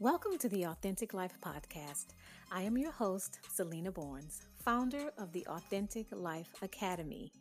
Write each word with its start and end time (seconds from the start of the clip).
Welcome 0.00 0.38
to 0.38 0.48
the 0.48 0.62
Authentic 0.62 1.12
Life 1.12 1.36
Podcast. 1.44 2.14
I 2.52 2.62
am 2.62 2.78
your 2.78 2.92
host, 2.92 3.40
Selena 3.52 3.90
Barnes, 3.90 4.42
founder 4.64 5.10
of 5.18 5.32
the 5.32 5.44
Authentic 5.48 6.06
Life 6.12 6.52
Academy. 6.62 7.32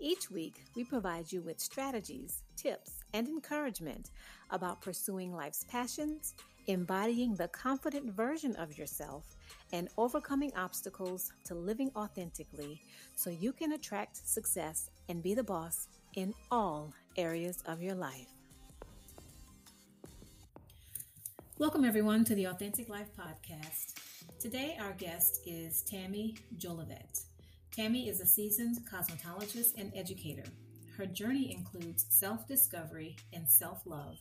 Each 0.00 0.28
week, 0.28 0.64
we 0.74 0.82
provide 0.82 1.30
you 1.30 1.42
with 1.42 1.60
strategies, 1.60 2.42
tips, 2.56 3.04
and 3.14 3.28
encouragement 3.28 4.10
about 4.50 4.80
pursuing 4.80 5.32
life's 5.32 5.64
passions, 5.70 6.34
embodying 6.66 7.36
the 7.36 7.46
confident 7.46 8.12
version 8.12 8.56
of 8.56 8.76
yourself, 8.76 9.36
and 9.72 9.88
overcoming 9.96 10.50
obstacles 10.56 11.32
to 11.44 11.54
living 11.54 11.92
authentically 11.94 12.82
so 13.14 13.30
you 13.30 13.52
can 13.52 13.74
attract 13.74 14.28
success 14.28 14.90
and 15.08 15.22
be 15.22 15.34
the 15.34 15.44
boss 15.44 15.86
in 16.16 16.34
all 16.50 16.92
areas 17.16 17.62
of 17.66 17.80
your 17.80 17.94
life. 17.94 18.41
Welcome, 21.62 21.84
everyone, 21.84 22.24
to 22.24 22.34
the 22.34 22.46
Authentic 22.46 22.88
Life 22.88 23.10
Podcast. 23.16 23.94
Today, 24.40 24.76
our 24.80 24.94
guest 24.94 25.42
is 25.46 25.82
Tammy 25.82 26.34
Jolivet. 26.58 27.22
Tammy 27.70 28.08
is 28.08 28.20
a 28.20 28.26
seasoned 28.26 28.78
cosmetologist 28.92 29.78
and 29.78 29.92
educator. 29.94 30.42
Her 30.96 31.06
journey 31.06 31.52
includes 31.52 32.06
self 32.08 32.48
discovery 32.48 33.14
and 33.32 33.48
self 33.48 33.82
love, 33.86 34.18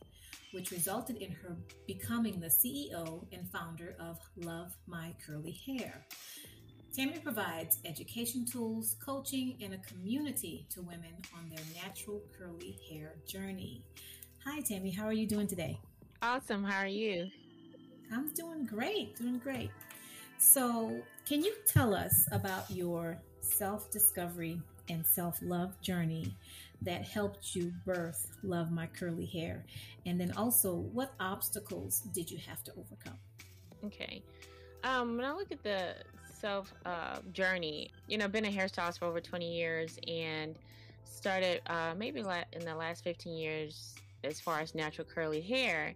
which 0.52 0.70
resulted 0.70 1.18
in 1.18 1.32
her 1.32 1.58
becoming 1.88 2.40
the 2.40 2.46
CEO 2.46 3.26
and 3.34 3.49
founder 3.49 3.96
of 3.99 4.20
Love 4.35 4.77
My 4.85 5.12
Curly 5.26 5.60
Hair. 5.66 6.05
Tammy 6.96 7.18
provides 7.18 7.80
education 7.85 8.46
tools, 8.46 8.98
coaching, 9.04 9.58
and 9.63 9.73
a 9.73 9.80
community 9.80 10.68
to 10.70 10.84
women 10.84 11.16
on 11.35 11.49
their 11.49 11.66
natural 11.84 12.21
curly 12.38 12.77
hair 12.88 13.16
journey. 13.26 13.84
Hi, 14.46 14.62
Tammy. 14.62 14.91
How 14.91 15.05
are 15.05 15.13
you 15.13 15.26
doing 15.26 15.48
today? 15.48 15.80
Awesome. 16.23 16.63
How 16.63 16.81
are 16.81 16.88
you? 16.88 17.31
I'm 18.13 18.29
doing 18.34 18.65
great, 18.65 19.15
doing 19.15 19.40
great. 19.40 19.71
So, 20.37 21.01
can 21.26 21.43
you 21.43 21.55
tell 21.65 21.96
us 21.96 22.27
about 22.32 22.70
your 22.70 23.18
self 23.40 23.90
discovery 23.90 24.62
and 24.87 25.04
self 25.04 25.40
love 25.41 25.81
journey 25.81 26.35
that 26.84 27.04
helped 27.04 27.55
you 27.55 27.73
birth 27.85 28.27
Love 28.43 28.71
My 28.71 28.85
Curly 28.85 29.26
Hair? 29.26 29.65
And 30.05 30.21
then 30.21 30.31
also, 30.34 30.76
what 30.76 31.12
obstacles 31.20 32.01
did 32.13 32.29
you 32.29 32.37
have 32.48 32.63
to 32.65 32.71
overcome? 32.74 33.18
Okay. 33.84 34.21
Um, 34.84 35.18
when 35.18 35.26
I 35.26 35.34
look 35.34 35.51
at 35.51 35.63
the 35.63 35.96
self 36.40 36.71
uh, 36.85 37.18
journey, 37.34 37.90
you 38.07 38.20
know, 38.20 38.26
I've 38.26 38.31
been 38.31 38.46
a 38.46 38.51
hairstylist 38.51 38.99
for 38.99 39.05
over 39.05 39.21
20 39.21 39.51
years 39.51 39.98
and 40.07 40.55
started 41.03 41.62
uh, 41.65 41.96
maybe 41.98 42.20
in 42.20 42.63
the 42.63 42.76
last 42.76 43.03
15 43.03 43.35
years 43.35 43.96
as 44.24 44.40
far 44.40 44.60
as 44.60 44.76
natural 44.76 45.08
curly 45.08 45.41
hair 45.41 45.96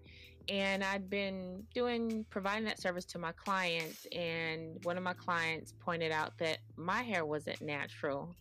and 0.49 0.83
I'd 0.83 1.09
been 1.09 1.63
doing 1.73 2.25
providing 2.29 2.65
that 2.65 2.79
service 2.79 3.05
to 3.05 3.19
my 3.19 3.31
clients 3.31 4.05
and 4.11 4.83
one 4.83 4.97
of 4.97 5.03
my 5.03 5.13
clients 5.13 5.73
pointed 5.79 6.11
out 6.11 6.37
that 6.39 6.59
my 6.75 7.01
hair 7.01 7.25
wasn't 7.25 7.61
natural. 7.61 8.35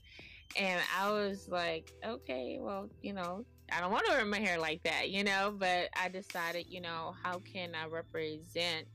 And 0.57 0.81
I 0.97 1.11
was 1.11 1.49
like 1.49 1.93
okay 2.05 2.59
well 2.61 2.89
you 3.03 3.13
know 3.13 3.45
I 3.73 3.81
don't 3.81 3.91
want 3.91 4.07
to 4.07 4.13
wear 4.13 4.25
my 4.25 4.39
hair 4.39 4.59
like 4.59 4.83
that 4.85 5.11
you 5.11 5.25
know 5.25 5.55
but 5.59 5.89
I 5.97 6.09
decided 6.09 6.67
you 6.69 6.81
know 6.81 7.15
how 7.23 7.41
can 7.41 7.75
I 7.75 7.87
represent 7.87 8.87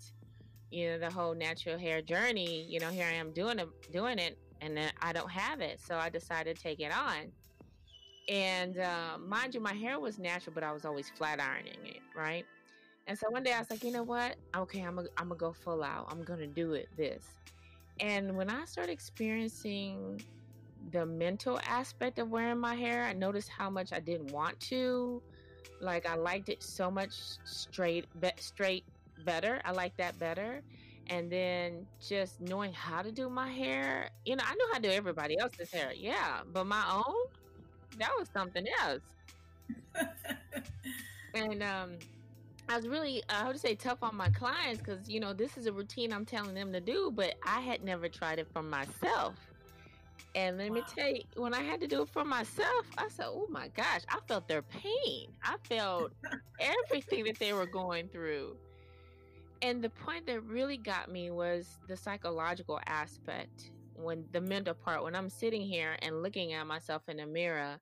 you 0.71 0.89
know 0.89 0.99
the 0.99 1.09
whole 1.09 1.33
natural 1.33 1.77
hair 1.77 2.01
journey? 2.01 2.65
You 2.69 2.79
know 2.79 2.89
here 2.89 3.05
I 3.05 3.13
am 3.13 3.31
doing 3.31 3.59
it 3.59 3.67
doing 3.91 4.19
it 4.19 4.37
and 4.61 4.79
I 5.01 5.13
don't 5.13 5.31
have 5.31 5.61
it. 5.61 5.79
So 5.81 5.95
I 5.95 6.09
decided 6.09 6.57
to 6.57 6.63
take 6.63 6.79
it 6.79 6.91
on 6.95 7.31
and 8.29 8.77
uh, 8.77 9.17
mind 9.19 9.53
you 9.53 9.59
my 9.59 9.73
hair 9.73 9.99
was 9.99 10.19
natural 10.19 10.53
but 10.53 10.63
I 10.63 10.71
was 10.71 10.85
always 10.85 11.09
flat 11.09 11.41
ironing 11.41 11.85
it 11.85 12.01
right 12.15 12.45
and 13.09 13.17
so 13.17 13.25
one 13.31 13.41
day 13.41 13.53
I 13.53 13.59
was 13.59 13.71
like, 13.71 13.83
you 13.83 13.91
know 13.91 14.03
what? 14.03 14.35
Okay, 14.55 14.81
I'm 14.81 14.95
gonna 14.95 15.07
I'm 15.17 15.29
go 15.29 15.51
full 15.51 15.83
out. 15.83 16.07
I'm 16.11 16.23
gonna 16.23 16.45
do 16.45 16.73
it 16.73 16.89
this. 16.95 17.25
And 17.99 18.37
when 18.37 18.51
I 18.51 18.65
started 18.65 18.91
experiencing 18.91 20.21
the 20.91 21.07
mental 21.07 21.59
aspect 21.65 22.19
of 22.19 22.29
wearing 22.29 22.59
my 22.59 22.75
hair, 22.75 23.05
I 23.05 23.13
noticed 23.13 23.49
how 23.49 23.67
much 23.71 23.91
I 23.93 23.99
didn't 23.99 24.31
want 24.31 24.59
to. 24.61 25.23
Like 25.81 26.07
I 26.07 26.15
liked 26.15 26.49
it 26.49 26.61
so 26.61 26.91
much 26.91 27.13
straight, 27.45 28.05
be, 28.21 28.29
straight 28.37 28.85
better. 29.25 29.59
I 29.65 29.71
like 29.71 29.97
that 29.97 30.19
better. 30.19 30.61
And 31.07 31.31
then 31.31 31.87
just 32.07 32.39
knowing 32.39 32.73
how 32.73 33.01
to 33.01 33.11
do 33.11 33.27
my 33.27 33.49
hair, 33.49 34.11
you 34.23 34.35
know, 34.35 34.43
I 34.45 34.53
know 34.53 34.65
how 34.71 34.77
to 34.77 34.87
do 34.87 34.91
everybody 34.91 35.39
else's 35.39 35.71
hair, 35.71 35.93
yeah, 35.95 36.41
but 36.53 36.65
my 36.65 36.83
own, 36.93 37.25
that 37.97 38.11
was 38.17 38.29
something 38.33 38.65
else. 38.81 39.01
and 41.33 41.63
um, 41.63 41.91
I 42.67 42.75
was 42.75 42.87
really, 42.87 43.23
I 43.29 43.47
would 43.47 43.59
say, 43.59 43.75
tough 43.75 43.99
on 44.03 44.15
my 44.15 44.29
clients 44.29 44.79
because, 44.79 45.09
you 45.09 45.19
know, 45.19 45.33
this 45.33 45.57
is 45.57 45.65
a 45.65 45.71
routine 45.71 46.13
I'm 46.13 46.25
telling 46.25 46.53
them 46.53 46.71
to 46.73 46.79
do, 46.79 47.11
but 47.13 47.35
I 47.45 47.61
had 47.61 47.83
never 47.83 48.07
tried 48.07 48.39
it 48.39 48.47
for 48.53 48.61
myself. 48.61 49.35
And 50.35 50.59
let 50.59 50.69
wow. 50.69 50.75
me 50.75 50.83
tell 50.95 51.09
you, 51.09 51.21
when 51.35 51.53
I 51.53 51.61
had 51.61 51.81
to 51.81 51.87
do 51.87 52.03
it 52.03 52.09
for 52.09 52.23
myself, 52.23 52.85
I 52.97 53.07
said, 53.09 53.25
oh 53.27 53.47
my 53.49 53.69
gosh, 53.69 54.01
I 54.09 54.19
felt 54.27 54.47
their 54.47 54.61
pain. 54.61 55.29
I 55.43 55.55
felt 55.63 56.11
everything 56.59 57.23
that 57.25 57.39
they 57.39 57.53
were 57.53 57.65
going 57.65 58.07
through. 58.09 58.55
And 59.61 59.83
the 59.83 59.89
point 59.89 60.27
that 60.27 60.41
really 60.43 60.77
got 60.77 61.11
me 61.11 61.31
was 61.31 61.79
the 61.87 61.97
psychological 61.97 62.79
aspect 62.85 63.71
when 64.01 64.25
the 64.31 64.41
mental 64.41 64.73
part, 64.73 65.03
when 65.03 65.15
I'm 65.15 65.29
sitting 65.29 65.61
here 65.61 65.97
and 66.01 66.23
looking 66.23 66.53
at 66.53 66.67
myself 66.67 67.03
in 67.07 67.17
the 67.17 67.25
mirror 67.25 67.79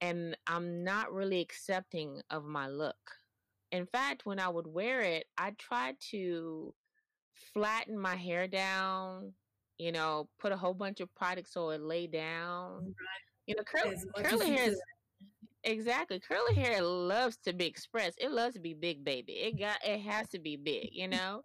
and 0.00 0.36
I'm 0.46 0.82
not 0.82 1.12
really 1.12 1.40
accepting 1.40 2.20
of 2.30 2.44
my 2.44 2.68
look 2.68 2.96
in 3.72 3.86
fact, 3.86 4.26
when 4.26 4.38
I 4.38 4.48
would 4.48 4.66
wear 4.66 5.00
it, 5.00 5.24
I 5.38 5.52
tried 5.52 5.96
to 6.10 6.74
flatten 7.54 7.98
my 7.98 8.14
hair 8.14 8.46
down, 8.46 9.32
you 9.78 9.90
know, 9.90 10.28
put 10.38 10.52
a 10.52 10.56
whole 10.56 10.74
bunch 10.74 11.00
of 11.00 11.12
products 11.14 11.54
so 11.54 11.70
it 11.70 11.80
lay 11.80 12.06
down. 12.06 12.84
Right. 12.84 13.46
You 13.46 13.56
know, 13.56 13.62
curly, 13.64 13.96
curly 14.22 14.50
hair 14.50 14.68
is 14.68 14.80
exactly 15.64 16.20
curly 16.20 16.54
hair 16.54 16.82
loves 16.82 17.38
to 17.38 17.54
be 17.54 17.66
expressed. 17.66 18.18
It 18.20 18.30
loves 18.30 18.54
to 18.54 18.60
be 18.60 18.74
big, 18.74 19.04
baby. 19.04 19.32
It 19.32 19.58
got 19.58 19.78
it 19.84 20.00
has 20.00 20.28
to 20.28 20.38
be 20.38 20.56
big, 20.56 20.90
you 20.92 21.08
know. 21.08 21.42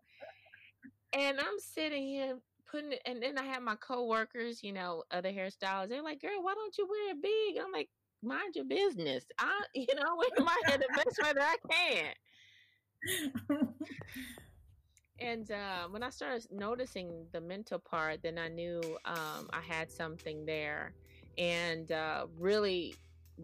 and 1.13 1.39
I'm 1.39 1.59
sitting 1.59 2.03
here 2.03 2.37
putting 2.71 2.93
it, 2.93 3.01
and 3.05 3.21
then 3.21 3.37
I 3.37 3.43
have 3.43 3.63
my 3.63 3.75
coworkers, 3.75 4.63
you 4.63 4.73
know, 4.73 5.03
other 5.11 5.31
hairstylists. 5.31 5.89
They're 5.89 6.03
like, 6.03 6.21
"Girl, 6.21 6.41
why 6.41 6.53
don't 6.53 6.77
you 6.77 6.87
wear 6.87 7.11
it 7.11 7.21
big?" 7.21 7.63
I'm 7.63 7.71
like, 7.71 7.89
mind 8.23 8.55
your 8.55 8.65
business. 8.65 9.25
I, 9.39 9.61
you 9.73 9.87
know, 9.95 10.15
wear 10.17 10.45
my 10.45 10.55
hair 10.67 10.77
the 10.77 10.87
best 10.95 11.19
way 11.23 11.33
that 11.33 11.55
I 11.69 11.73
can. 11.73 12.13
and 15.19 15.51
uh, 15.51 15.87
when 15.89 16.03
I 16.03 16.09
started 16.09 16.45
noticing 16.51 17.25
the 17.31 17.41
mental 17.41 17.79
part, 17.79 18.21
then 18.23 18.37
I 18.37 18.47
knew 18.47 18.81
um, 19.05 19.49
I 19.51 19.61
had 19.61 19.91
something 19.91 20.45
there. 20.45 20.93
And 21.37 21.91
uh, 21.91 22.25
really, 22.39 22.95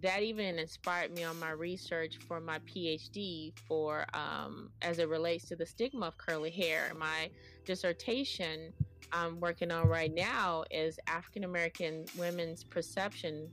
that 0.02 0.24
even 0.24 0.58
inspired 0.58 1.12
me 1.12 1.24
on 1.24 1.40
my 1.40 1.52
research 1.52 2.18
for 2.28 2.40
my 2.40 2.60
PhD 2.60 3.54
for 3.68 4.06
um, 4.16 4.72
as 4.82 4.98
it 4.98 5.08
relates 5.08 5.48
to 5.50 5.56
the 5.56 5.66
stigma 5.66 6.08
of 6.08 6.18
curly 6.18 6.50
hair. 6.50 6.92
My 6.98 7.30
dissertation 7.66 8.74
I'm 9.12 9.40
working 9.40 9.72
on 9.72 9.88
right 9.88 10.14
now 10.14 10.64
is 10.72 11.00
African 11.08 11.44
American 11.44 12.06
women's 12.18 12.64
perception 12.64 13.50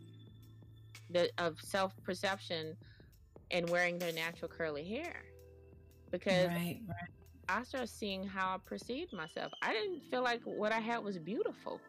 the 1.12 1.30
of 1.38 1.60
self 1.60 1.92
perception 2.04 2.76
and 3.50 3.68
wearing 3.68 3.98
their 3.98 4.12
natural 4.12 4.48
curly 4.48 4.84
hair 4.84 5.24
because 6.10 6.48
right, 6.48 6.80
right. 6.88 7.08
I 7.48 7.62
started 7.64 7.88
seeing 7.88 8.24
how 8.24 8.54
I 8.54 8.58
perceived 8.64 9.12
myself. 9.12 9.52
I 9.62 9.72
didn't 9.72 10.02
feel 10.10 10.22
like 10.22 10.40
what 10.44 10.72
I 10.72 10.78
had 10.78 11.02
was 11.02 11.18
beautiful. 11.18 11.80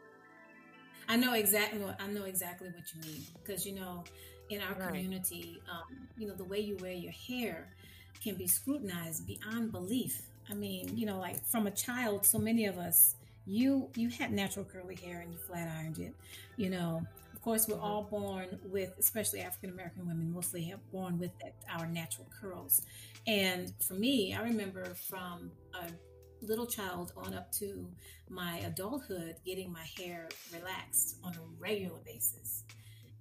I 1.08 1.18
know 1.18 1.34
exactly 1.34 1.80
what 1.80 2.00
I 2.02 2.08
know 2.08 2.24
exactly 2.24 2.70
what 2.70 2.84
you 2.94 3.12
mean 3.12 3.22
because 3.44 3.66
you 3.66 3.74
know 3.74 4.04
in 4.50 4.62
our 4.62 4.74
right. 4.74 4.88
community, 4.88 5.62
um, 5.72 6.08
you 6.18 6.28
know 6.28 6.36
the 6.36 6.44
way 6.44 6.60
you 6.60 6.78
wear 6.78 6.94
your 6.94 7.14
hair 7.14 7.68
can 8.24 8.36
be 8.36 8.48
scrutinized 8.48 9.26
beyond 9.26 9.72
belief. 9.72 10.22
I 10.50 10.54
mean, 10.54 10.96
you 10.98 11.06
know, 11.06 11.20
like 11.20 11.44
from 11.46 11.68
a 11.68 11.72
child, 11.72 12.26
so 12.26 12.38
many 12.38 12.66
of 12.66 12.78
us 12.78 13.16
you 13.46 13.90
you 13.96 14.10
had 14.10 14.32
natural 14.32 14.66
curly 14.66 14.96
hair 14.96 15.22
and 15.22 15.32
you 15.32 15.40
flat 15.40 15.68
ironed 15.78 16.00
it 16.00 16.14
you 16.58 16.70
know. 16.70 17.02
Of 17.34 17.42
course 17.42 17.68
we're 17.68 17.74
mm-hmm. 17.74 17.84
all 17.84 18.04
born 18.04 18.60
with 18.66 18.94
especially 19.00 19.42
african 19.42 19.72
american 19.72 20.08
women 20.08 20.32
mostly 20.32 20.64
have 20.66 20.80
born 20.92 21.18
with 21.18 21.32
that, 21.40 21.56
our 21.70 21.88
natural 21.88 22.28
curls. 22.40 22.84
And 23.26 23.74
for 23.82 23.96
me 23.96 24.36
i 24.36 24.44
remember 24.44 24.86
from 24.94 25.50
a 25.74 25.88
little 26.46 26.68
child 26.68 27.14
on 27.18 27.34
up 27.34 27.52
to 27.54 27.88
my 28.30 28.60
adulthood 28.60 29.38
getting 29.44 29.72
my 29.72 29.86
hair 29.98 30.30
relaxed 30.54 31.18
on 31.24 31.34
a 31.34 31.40
regular 31.58 31.98
basis. 32.06 32.64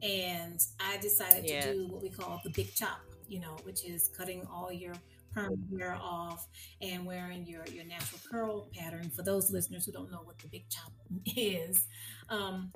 And 0.03 0.61
i 0.81 0.99
decided 0.99 1.47
to 1.47 1.73
do 1.73 1.87
what 1.89 2.03
we 2.03 2.11
call 2.11 2.43
the 2.45 2.51
big 2.51 2.75
chop 2.75 3.01
you 3.27 3.41
know 3.41 3.57
which 3.63 3.85
is 3.85 4.11
cutting 4.15 4.47
all 4.53 4.71
your 4.71 4.95
perm 5.35 5.59
hair 5.77 5.97
off 6.01 6.47
and 6.81 7.07
wearing 7.07 7.47
your, 7.47 7.65
your 7.67 7.85
natural 7.85 8.21
curl 8.31 8.69
pattern. 8.77 9.11
For 9.11 9.23
those 9.23 9.51
listeners 9.51 9.87
who 9.87 9.93
don't 9.93 10.11
know 10.11 10.21
what 10.25 10.39
the 10.39 10.49
big 10.49 10.65
chop 10.69 10.93
is, 11.37 11.87
um, 12.29 12.73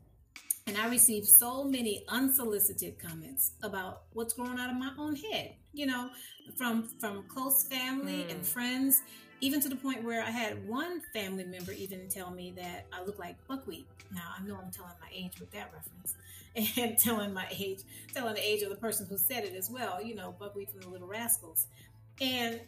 and 0.66 0.78
I 0.78 0.88
received 0.88 1.26
so 1.26 1.64
many 1.64 2.04
unsolicited 2.08 2.98
comments 2.98 3.52
about 3.62 4.02
what's 4.12 4.32
growing 4.32 4.58
out 4.58 4.70
of 4.70 4.76
my 4.76 4.90
own 4.98 5.14
head, 5.14 5.54
you 5.74 5.86
know, 5.86 6.08
from 6.56 6.88
from 6.98 7.24
close 7.28 7.64
family 7.64 8.24
mm. 8.24 8.30
and 8.30 8.46
friends, 8.46 9.02
even 9.40 9.60
to 9.60 9.68
the 9.68 9.76
point 9.76 10.02
where 10.04 10.22
I 10.22 10.30
had 10.30 10.66
one 10.66 11.02
family 11.12 11.44
member 11.44 11.72
even 11.72 12.08
tell 12.08 12.30
me 12.30 12.54
that 12.56 12.86
I 12.92 13.04
look 13.04 13.18
like 13.18 13.36
buckwheat. 13.46 13.86
Now 14.10 14.32
I 14.38 14.42
know 14.46 14.56
I'm 14.56 14.70
telling 14.70 14.92
my 15.00 15.08
age 15.12 15.38
with 15.38 15.50
that 15.50 15.70
reference, 15.72 16.16
and 16.78 16.98
telling 16.98 17.34
my 17.34 17.46
age, 17.50 17.80
telling 18.14 18.34
the 18.34 18.46
age 18.46 18.62
of 18.62 18.70
the 18.70 18.76
person 18.76 19.06
who 19.06 19.18
said 19.18 19.44
it 19.44 19.54
as 19.54 19.70
well. 19.70 20.02
You 20.02 20.14
know, 20.14 20.34
buckwheat 20.38 20.70
from 20.70 20.80
the 20.80 20.88
Little 20.88 21.08
Rascals, 21.08 21.66
and 22.20 22.61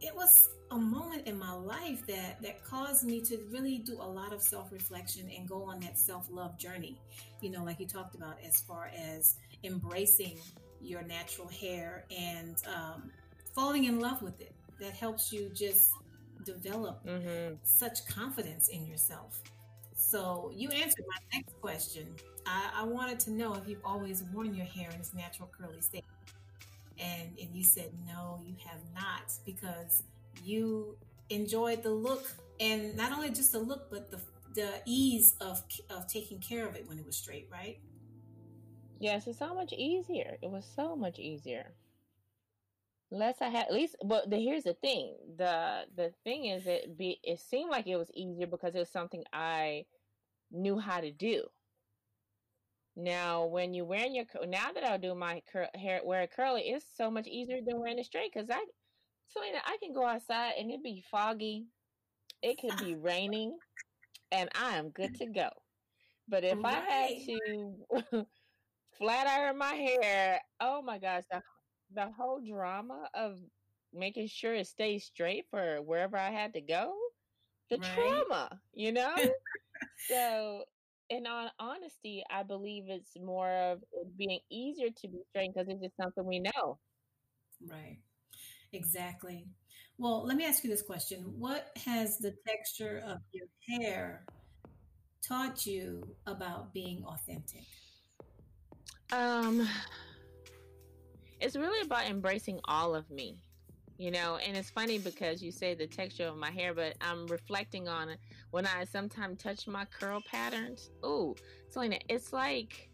it 0.00 0.14
was 0.14 0.50
a 0.72 0.76
moment 0.76 1.26
in 1.26 1.38
my 1.38 1.52
life 1.52 2.06
that 2.06 2.42
that 2.42 2.64
caused 2.64 3.04
me 3.04 3.20
to 3.20 3.38
really 3.50 3.78
do 3.78 3.94
a 4.00 4.08
lot 4.08 4.32
of 4.32 4.42
self-reflection 4.42 5.30
and 5.36 5.48
go 5.48 5.62
on 5.62 5.78
that 5.80 5.98
self-love 5.98 6.58
journey. 6.58 7.00
You 7.40 7.50
know 7.50 7.64
like 7.64 7.78
you 7.80 7.86
talked 7.86 8.14
about 8.14 8.36
as 8.44 8.60
far 8.60 8.90
as 8.96 9.36
embracing 9.64 10.38
your 10.80 11.02
natural 11.02 11.48
hair 11.48 12.04
and 12.16 12.56
um, 12.66 13.10
falling 13.54 13.84
in 13.84 14.00
love 14.00 14.22
with 14.22 14.40
it. 14.40 14.54
That 14.80 14.92
helps 14.92 15.32
you 15.32 15.50
just 15.54 15.90
develop 16.44 17.04
mm-hmm. 17.06 17.54
such 17.62 18.06
confidence 18.06 18.68
in 18.68 18.86
yourself. 18.86 19.40
So 19.94 20.52
you 20.54 20.68
answered 20.70 21.04
my 21.08 21.16
next 21.32 21.54
question. 21.60 22.14
I, 22.44 22.70
I 22.76 22.84
wanted 22.84 23.18
to 23.20 23.30
know 23.30 23.54
if 23.54 23.66
you've 23.66 23.84
always 23.84 24.22
worn 24.34 24.54
your 24.54 24.66
hair 24.66 24.90
in 24.90 25.00
its 25.00 25.14
natural 25.14 25.50
curly 25.58 25.80
state 25.80 26.04
and 26.98 27.38
and 27.40 27.54
you 27.54 27.64
said 27.64 27.90
no 28.06 28.40
you 28.44 28.54
have 28.64 28.80
not 28.94 29.32
because 29.44 30.02
you 30.42 30.96
enjoyed 31.30 31.82
the 31.82 31.90
look 31.90 32.26
and 32.60 32.96
not 32.96 33.12
only 33.12 33.30
just 33.30 33.52
the 33.52 33.58
look 33.58 33.90
but 33.90 34.10
the 34.10 34.20
the 34.54 34.70
ease 34.86 35.34
of 35.40 35.62
of 35.90 36.06
taking 36.08 36.38
care 36.40 36.66
of 36.66 36.74
it 36.76 36.88
when 36.88 36.98
it 36.98 37.04
was 37.04 37.16
straight 37.16 37.48
right? 37.52 37.78
Yes 38.98 39.26
it's 39.26 39.38
so 39.38 39.54
much 39.54 39.72
easier. 39.72 40.38
It 40.42 40.50
was 40.50 40.64
so 40.74 40.96
much 40.96 41.18
easier. 41.18 41.72
Less 43.10 43.36
i 43.40 43.48
had 43.48 43.66
at 43.66 43.72
least 43.72 43.96
but 44.04 44.30
the, 44.30 44.36
here's 44.36 44.64
the 44.64 44.74
thing. 44.74 45.14
The 45.36 45.82
the 45.94 46.12
thing 46.24 46.46
is 46.46 46.66
it 46.66 46.96
be 46.96 47.20
it 47.22 47.40
seemed 47.40 47.70
like 47.70 47.86
it 47.86 47.96
was 47.96 48.10
easier 48.14 48.46
because 48.46 48.74
it 48.74 48.78
was 48.78 48.90
something 48.90 49.24
i 49.32 49.84
knew 50.50 50.78
how 50.78 51.00
to 51.00 51.10
do 51.10 51.42
now, 52.96 53.46
when 53.46 53.74
you're 53.74 53.84
wearing 53.84 54.14
your 54.14 54.24
now 54.46 54.72
that 54.72 54.84
I 54.84 54.96
do 54.96 55.14
my 55.14 55.42
cur- 55.52 55.70
hair 55.74 56.00
wear 56.02 56.22
a 56.22 56.28
curly, 56.28 56.62
it's 56.62 56.86
so 56.96 57.10
much 57.10 57.26
easier 57.26 57.60
than 57.64 57.78
wearing 57.78 57.98
it 57.98 58.06
straight 58.06 58.32
because 58.32 58.48
I, 58.50 58.64
Selena, 59.28 59.60
I 59.64 59.76
can 59.82 59.92
go 59.92 60.06
outside 60.06 60.54
and 60.58 60.70
it 60.70 60.82
be 60.82 61.02
foggy, 61.02 61.66
it 62.42 62.58
could 62.58 62.78
be 62.78 62.94
raining, 62.96 63.58
and 64.32 64.48
I 64.54 64.78
am 64.78 64.90
good 64.90 65.14
to 65.16 65.26
go. 65.26 65.50
But 66.28 66.44
if 66.44 66.64
right. 66.64 66.64
I 66.64 66.80
had 66.80 67.12
to 67.26 68.26
flat 68.98 69.26
iron 69.26 69.58
my 69.58 69.74
hair, 69.74 70.40
oh 70.60 70.82
my 70.82 70.98
gosh, 70.98 71.24
the 71.30 71.42
the 71.92 72.10
whole 72.10 72.40
drama 72.40 73.10
of 73.14 73.38
making 73.92 74.26
sure 74.28 74.54
it 74.54 74.66
stays 74.66 75.04
straight 75.04 75.46
for 75.50 75.82
wherever 75.82 76.16
I 76.16 76.30
had 76.30 76.54
to 76.54 76.62
go, 76.62 76.94
the 77.70 77.78
right. 77.78 78.24
trauma, 78.28 78.62
you 78.72 78.92
know. 78.92 79.34
so 80.08 80.64
in 81.10 81.26
on 81.26 81.50
honesty, 81.58 82.24
I 82.30 82.42
believe 82.42 82.84
it's 82.88 83.16
more 83.18 83.50
of 83.50 83.82
it 83.92 84.16
being 84.16 84.40
easier 84.50 84.88
to 84.88 85.08
be 85.08 85.18
straight 85.30 85.52
because 85.54 85.68
it's 85.68 85.80
just 85.80 85.96
something 86.00 86.24
we 86.24 86.40
know. 86.40 86.78
Right. 87.66 87.98
Exactly. 88.72 89.46
Well, 89.98 90.26
let 90.26 90.36
me 90.36 90.44
ask 90.44 90.62
you 90.62 90.70
this 90.70 90.82
question. 90.82 91.20
What 91.38 91.70
has 91.84 92.18
the 92.18 92.34
texture 92.46 93.02
of 93.06 93.18
your 93.32 93.46
hair 93.68 94.26
taught 95.26 95.64
you 95.64 96.02
about 96.26 96.74
being 96.74 97.04
authentic? 97.04 97.64
Um 99.12 99.68
it's 101.40 101.56
really 101.56 101.84
about 101.84 102.08
embracing 102.08 102.60
all 102.64 102.94
of 102.94 103.10
me 103.10 103.38
you 103.98 104.10
know 104.10 104.38
and 104.46 104.56
it's 104.56 104.70
funny 104.70 104.98
because 104.98 105.42
you 105.42 105.50
say 105.50 105.74
the 105.74 105.86
texture 105.86 106.26
of 106.26 106.36
my 106.36 106.50
hair 106.50 106.74
but 106.74 106.94
i'm 107.00 107.26
reflecting 107.26 107.88
on 107.88 108.08
it. 108.10 108.18
When 108.50 108.66
i 108.66 108.84
sometimes 108.84 109.42
touch 109.42 109.66
my 109.66 109.84
curl 109.86 110.20
patterns 110.30 110.90
oh 111.02 111.36
selena 111.70 111.98
it's 112.08 112.32
like 112.32 112.90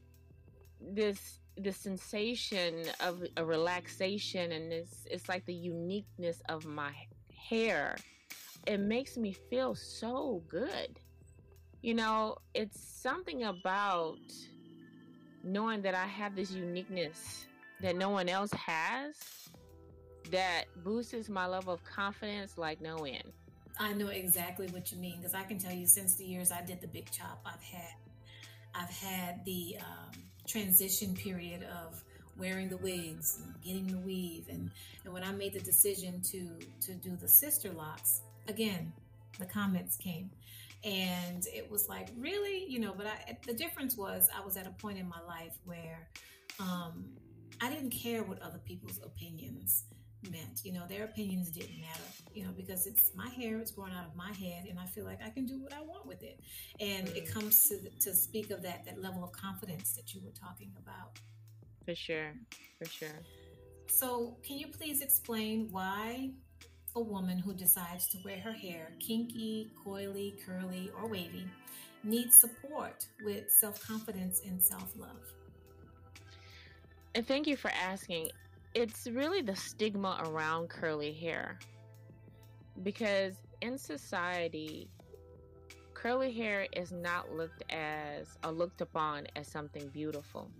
this 0.81 1.39
the 1.59 1.73
sensation 1.73 2.85
of 3.01 3.23
a 3.37 3.45
relaxation 3.45 4.53
and 4.53 4.73
it's 4.73 5.07
it's 5.11 5.29
like 5.29 5.45
the 5.45 5.55
uniqueness 5.55 6.41
of 6.49 6.65
my 6.65 6.93
hair. 7.35 7.97
It 8.67 8.81
makes 8.81 9.17
me 9.17 9.33
feel 9.51 9.75
so 9.75 10.43
good. 10.49 10.99
You 11.83 11.95
know 11.95 12.37
it's 12.55 12.81
something 12.81 13.45
about 13.45 14.19
knowing 15.45 15.83
that 15.83 15.95
i 15.95 16.07
have 16.07 16.37
this 16.37 16.53
uniqueness 16.53 17.47
that 17.81 17.97
no 17.97 18.11
one 18.11 18.29
else 18.29 18.53
has 18.53 19.17
that 20.31 20.65
boosts 20.83 21.29
my 21.29 21.47
level 21.47 21.73
of 21.73 21.85
confidence 21.85 22.57
like 22.57 22.81
no 22.81 23.05
end. 23.05 23.33
I 23.79 23.93
know 23.95 24.09
exactly 24.09 24.67
what 24.69 24.93
you 24.93 24.99
mean 24.99 25.17
because 25.17 25.35
I 25.35 25.45
can 25.45 25.59
tell 25.59 25.73
you 25.73 25.87
since 25.87 26.15
the 26.15 26.25
years 26.25 26.53
I 26.53 26.63
did 26.63 26.81
the 26.81 26.87
big 26.87 27.11
chop, 27.11 27.41
I've 27.45 27.63
had 27.63 27.95
I've 28.75 28.91
had 28.91 29.45
the 29.45 29.77
um, 29.81 30.23
transition 30.47 31.15
period 31.15 31.63
of 31.63 32.03
wearing 32.39 32.69
the 32.69 32.77
wigs 32.79 33.41
and 33.43 33.55
getting 33.63 33.87
the 33.87 33.99
weave 33.99 34.47
and 34.49 34.71
and 35.05 35.13
when 35.13 35.23
I 35.23 35.33
made 35.33 35.53
the 35.53 35.61
decision 35.61 36.21
to 36.23 36.49
to 36.87 36.95
do 36.95 37.17
the 37.17 37.27
Sisterlocks 37.27 38.21
again 38.49 38.93
the 39.39 39.45
comments 39.45 39.97
came 39.97 40.31
and 40.83 41.47
it 41.53 41.71
was 41.71 41.89
like 41.89 42.09
really 42.19 42.65
you 42.69 42.81
know 42.81 42.95
but 42.97 43.07
I 43.07 43.37
the 43.47 43.53
difference 43.53 43.97
was 43.97 44.29
I 44.35 44.45
was 44.45 44.57
at 44.57 44.67
a 44.67 44.71
point 44.71 44.99
in 44.99 45.09
my 45.09 45.21
life 45.29 45.57
where 45.65 46.09
um, 46.59 47.05
I 47.61 47.69
didn't 47.69 47.91
care 47.91 48.23
what 48.23 48.41
other 48.41 48.59
people's 48.59 48.99
opinions 49.05 49.85
meant. 50.31 50.61
You 50.65 50.73
know, 50.73 50.85
their 50.89 51.05
opinions 51.05 51.51
didn't 51.51 51.81
matter, 51.81 52.03
you 52.35 52.45
know, 52.45 52.51
because 52.57 52.87
it's 52.87 53.11
my 53.15 53.29
hair, 53.29 53.59
it's 53.59 53.71
growing 53.71 53.93
out 53.93 54.07
of 54.07 54.17
my 54.17 54.33
head, 54.33 54.67
and 54.69 54.79
I 54.79 54.87
feel 54.87 55.05
like 55.05 55.21
I 55.25 55.31
can 55.31 55.47
do 55.47 55.59
what 55.61 55.73
I 55.73 55.81
want 55.81 56.07
with 56.07 56.23
it. 56.23 56.41
And 56.81 57.07
mm-hmm. 57.07 57.17
it 57.17 57.33
comes 57.33 57.69
to, 57.69 57.79
to 58.01 58.15
speak 58.15 58.51
of 58.51 58.63
that, 58.63 58.85
that 58.87 59.01
level 59.01 59.25
of 59.25 59.33
confidence 59.33 59.95
that 59.95 60.15
you 60.15 60.21
were 60.25 60.33
talking 60.33 60.73
about. 60.79 61.19
For 61.85 61.95
sure, 61.95 62.33
for 62.79 62.89
sure. 62.89 63.19
So, 63.89 64.37
can 64.47 64.59
you 64.59 64.69
please 64.69 65.03
explain 65.03 65.69
why 65.71 66.31
a 66.95 67.01
woman 67.01 67.39
who 67.39 67.55
decides 67.55 68.07
to 68.09 68.19
wear 68.25 68.39
her 68.39 68.53
hair 68.53 68.93
kinky, 69.01 69.71
coily, 69.85 70.35
curly, 70.47 70.91
or 70.97 71.09
wavy 71.09 71.47
needs 72.05 72.39
support 72.39 73.07
with 73.25 73.51
self 73.51 73.85
confidence 73.87 74.43
and 74.47 74.63
self 74.63 74.93
love? 74.97 75.33
And 77.15 77.27
thank 77.27 77.47
you 77.47 77.57
for 77.57 77.71
asking 77.71 78.31
it's 78.75 79.07
really 79.07 79.43
the 79.43 79.57
stigma 79.57 80.21
around 80.27 80.69
curly 80.69 81.13
hair. 81.13 81.59
Because 82.83 83.35
in 83.61 83.77
society, 83.77 84.89
curly 85.95 86.33
hair 86.33 86.67
is 86.73 86.91
not 86.91 87.33
looked 87.33 87.63
as 87.71 88.39
or 88.45 88.51
looked 88.51 88.81
upon 88.81 89.27
as 89.37 89.47
something 89.47 89.89
beautiful. 89.89 90.51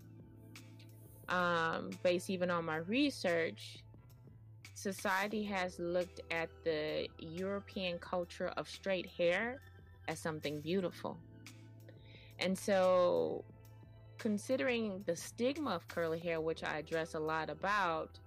Um, 1.29 1.91
based 2.03 2.29
even 2.29 2.51
on 2.51 2.65
my 2.65 2.77
research, 2.77 3.79
society 4.75 5.43
has 5.45 5.79
looked 5.79 6.21
at 6.31 6.51
the 6.65 7.09
European 7.19 7.99
culture 7.99 8.49
of 8.57 8.69
straight 8.69 9.07
hair 9.07 9.61
as 10.09 10.19
something 10.19 10.61
beautiful. 10.61 11.19
And 12.39 12.59
so 12.59 13.45
considering 14.23 15.03
the 15.05 15.17
stigma 15.17 15.71
of 15.71 15.89
curly 15.89 16.21
hair, 16.21 16.41
which 16.41 16.63
I 16.63 16.79
address 16.79 17.15
a 17.15 17.19
lot 17.19 17.51
about, 17.51 18.21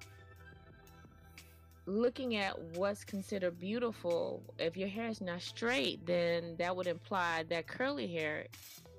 looking 1.86 2.36
at 2.36 2.60
what's 2.76 3.06
considered 3.06 3.58
beautiful, 3.58 4.44
if 4.60 4.76
your 4.76 4.90
hair 4.90 5.08
is 5.08 5.22
not 5.22 5.42
straight, 5.42 6.06
then 6.06 6.58
that 6.60 6.76
would 6.76 6.88
imply 6.88 7.46
that 7.50 7.68
curly 7.68 8.08
hair 8.08 8.46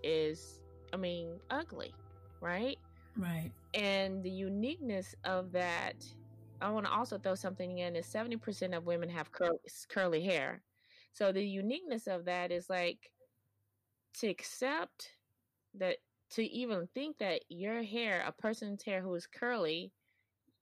is, 0.03 0.63
I 0.95 0.97
mean, 0.97 1.39
ugly, 1.51 1.93
right? 2.41 2.79
Right. 3.15 3.51
And 3.75 4.23
the 4.23 4.31
uniqueness 4.31 5.15
of 5.25 5.53
that, 5.53 6.03
I 6.63 6.71
want 6.71 6.87
to 6.87 6.93
also 6.93 7.19
throw 7.19 7.35
something 7.35 7.77
in 7.77 7.95
is 7.95 8.07
70% 8.07 8.75
of 8.75 8.87
women 8.87 9.11
have 9.11 9.31
cur- 9.33 9.61
curly 9.91 10.25
hair. 10.25 10.63
So 11.13 11.31
the 11.31 11.45
uniqueness 11.45 12.07
of 12.07 12.25
that 12.25 12.51
is 12.51 12.71
like 12.71 13.11
to 14.21 14.29
accept 14.29 15.11
that 15.75 15.99
to 16.37 16.45
even 16.45 16.87
think 16.95 17.19
that 17.19 17.41
your 17.49 17.83
hair, 17.83 18.23
a 18.27 18.31
person's 18.31 18.83
hair 18.83 19.01
who 19.01 19.15
is 19.15 19.27
curly, 19.27 19.91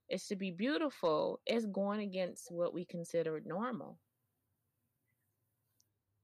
is 0.08 0.26
to 0.28 0.36
be 0.36 0.52
beautiful 0.52 1.40
is 1.46 1.66
going 1.66 2.00
against 2.00 2.52
what 2.52 2.72
we 2.72 2.84
consider 2.84 3.40
normal. 3.44 3.98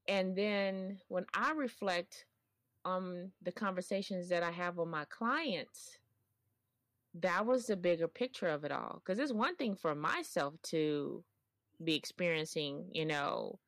And 0.07 0.35
then 0.35 0.99
when 1.09 1.25
I 1.33 1.51
reflect 1.51 2.25
on 2.85 3.31
the 3.41 3.51
conversations 3.51 4.29
that 4.29 4.41
I 4.41 4.51
have 4.51 4.77
with 4.77 4.87
my 4.87 5.05
clients, 5.05 5.97
that 7.15 7.45
was 7.45 7.65
the 7.65 7.75
bigger 7.75 8.07
picture 8.07 8.47
of 8.47 8.63
it 8.63 8.71
all. 8.71 9.01
Because 9.03 9.19
it's 9.19 9.33
one 9.33 9.57
thing 9.57 9.75
for 9.75 9.93
myself 9.95 10.53
to 10.63 11.23
be 11.83 11.95
experiencing, 11.95 12.85
you 12.93 13.05
know, 13.05 13.59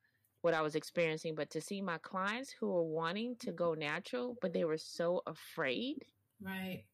what 0.44 0.54
I 0.54 0.62
was 0.62 0.74
experiencing, 0.76 1.34
but 1.34 1.50
to 1.50 1.60
see 1.60 1.80
my 1.80 1.98
clients 1.98 2.52
who 2.52 2.68
were 2.68 2.84
wanting 2.84 3.36
to 3.40 3.52
go 3.52 3.74
natural, 3.74 4.36
but 4.42 4.52
they 4.52 4.64
were 4.64 4.78
so 4.78 5.22
afraid. 5.26 6.04
Right. 6.42 6.84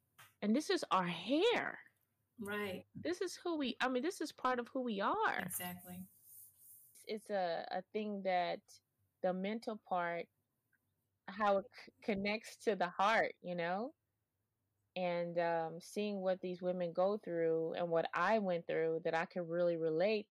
And 0.43 0.55
this 0.55 0.71
is 0.71 0.85
our 0.91 1.07
hair. 1.07 1.79
Right. 2.41 2.85
This 2.95 3.21
is 3.21 3.39
who 3.43 3.59
we, 3.59 3.77
I 3.81 3.89
mean, 3.89 4.03
this 4.03 4.21
is 4.21 4.33
part 4.33 4.59
of 4.61 4.69
who 4.73 4.83
we 4.83 5.01
are. 5.01 5.43
Exactly. 5.45 6.07
it's 7.07 7.31
a, 7.31 7.67
a 7.73 7.83
thing 7.93 8.23
that 8.25 8.61
the 9.23 9.33
mental 9.33 9.81
part 9.89 10.27
how 11.29 11.59
it 11.59 11.67
c- 11.75 11.93
connects 12.03 12.57
to 12.57 12.75
the 12.77 12.89
heart 12.89 13.33
you 13.43 13.55
know 13.55 13.93
and 14.97 15.39
um, 15.39 15.79
seeing 15.81 16.21
what 16.21 16.41
these 16.41 16.63
women 16.63 16.93
go 16.93 17.19
through 17.25 17.75
and 17.75 17.89
what 17.89 18.07
i 18.15 18.39
went 18.39 18.67
through 18.67 19.01
that 19.05 19.15
i 19.15 19.27
can 19.27 19.47
really 19.47 19.77
relate 19.77 20.27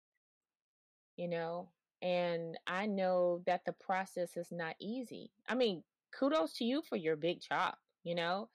you 1.17 1.27
know 1.27 1.69
and 2.01 2.57
i 2.67 2.85
know 2.85 3.41
that 3.45 3.61
the 3.65 3.73
process 3.73 4.37
is 4.37 4.47
not 4.51 4.75
easy. 4.79 5.31
I 5.47 5.55
mean 5.55 5.83
kudos 6.17 6.53
to 6.53 6.65
you 6.65 6.81
for 6.87 6.95
your 6.95 7.15
big 7.15 7.41
chop 7.41 7.77
you 8.03 8.15
know? 8.15 8.49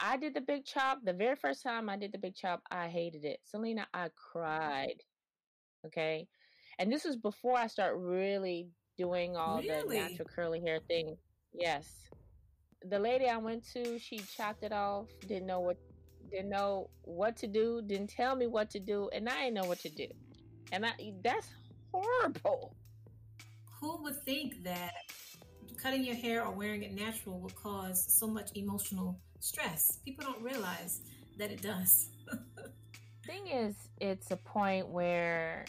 I 0.00 0.16
did 0.16 0.34
the 0.34 0.40
big 0.40 0.64
chop 0.64 0.98
the 1.04 1.12
very 1.12 1.36
first 1.36 1.62
time 1.62 1.88
i 1.88 1.96
did 1.96 2.12
the 2.12 2.18
big 2.18 2.34
chop 2.34 2.62
i 2.70 2.88
hated 2.88 3.24
it. 3.24 3.40
Selena 3.44 3.86
i 3.94 4.06
mm-hmm. 4.06 4.08
cried 4.32 5.02
okay? 5.86 6.26
And 6.78 6.90
this 6.92 7.04
was 7.04 7.16
before 7.16 7.56
i 7.56 7.66
start 7.66 7.96
really 7.96 8.68
doing 8.98 9.36
all 9.36 9.58
really? 9.58 9.98
the 9.98 10.02
natural 10.02 10.28
curly 10.34 10.60
hair 10.60 10.80
thing. 10.88 11.16
Yes. 11.52 11.88
The 12.88 12.98
lady 12.98 13.28
i 13.28 13.36
went 13.36 13.64
to 13.74 13.98
she 13.98 14.18
chopped 14.18 14.64
it 14.64 14.72
off 14.72 15.06
didn't 15.28 15.46
know 15.46 15.60
what 15.60 15.76
didn't 16.30 16.48
know 16.48 16.88
what 17.02 17.36
to 17.36 17.46
do 17.46 17.82
didn't 17.86 18.08
tell 18.08 18.34
me 18.34 18.46
what 18.46 18.70
to 18.70 18.80
do 18.80 19.10
and 19.12 19.28
i 19.28 19.42
didn't 19.42 19.54
know 19.54 19.68
what 19.68 19.80
to 19.80 19.90
do. 19.90 20.08
And 20.72 20.84
i 20.84 20.92
that's 21.22 21.48
horrible. 21.92 22.76
Who 23.80 24.02
would 24.02 24.22
think 24.24 24.62
that 24.64 24.94
cutting 25.76 26.04
your 26.04 26.14
hair 26.14 26.44
or 26.44 26.52
wearing 26.52 26.82
it 26.82 26.92
natural 26.92 27.40
will 27.40 27.50
cause 27.50 28.04
so 28.08 28.26
much 28.26 28.50
emotional 28.54 29.18
stress? 29.40 29.98
People 30.04 30.24
don't 30.24 30.42
realize 30.42 31.00
that 31.38 31.50
it 31.50 31.62
does. 31.62 32.10
Thing 33.26 33.46
is 33.46 33.74
it's 34.00 34.30
a 34.30 34.36
point 34.36 34.88
where 34.88 35.64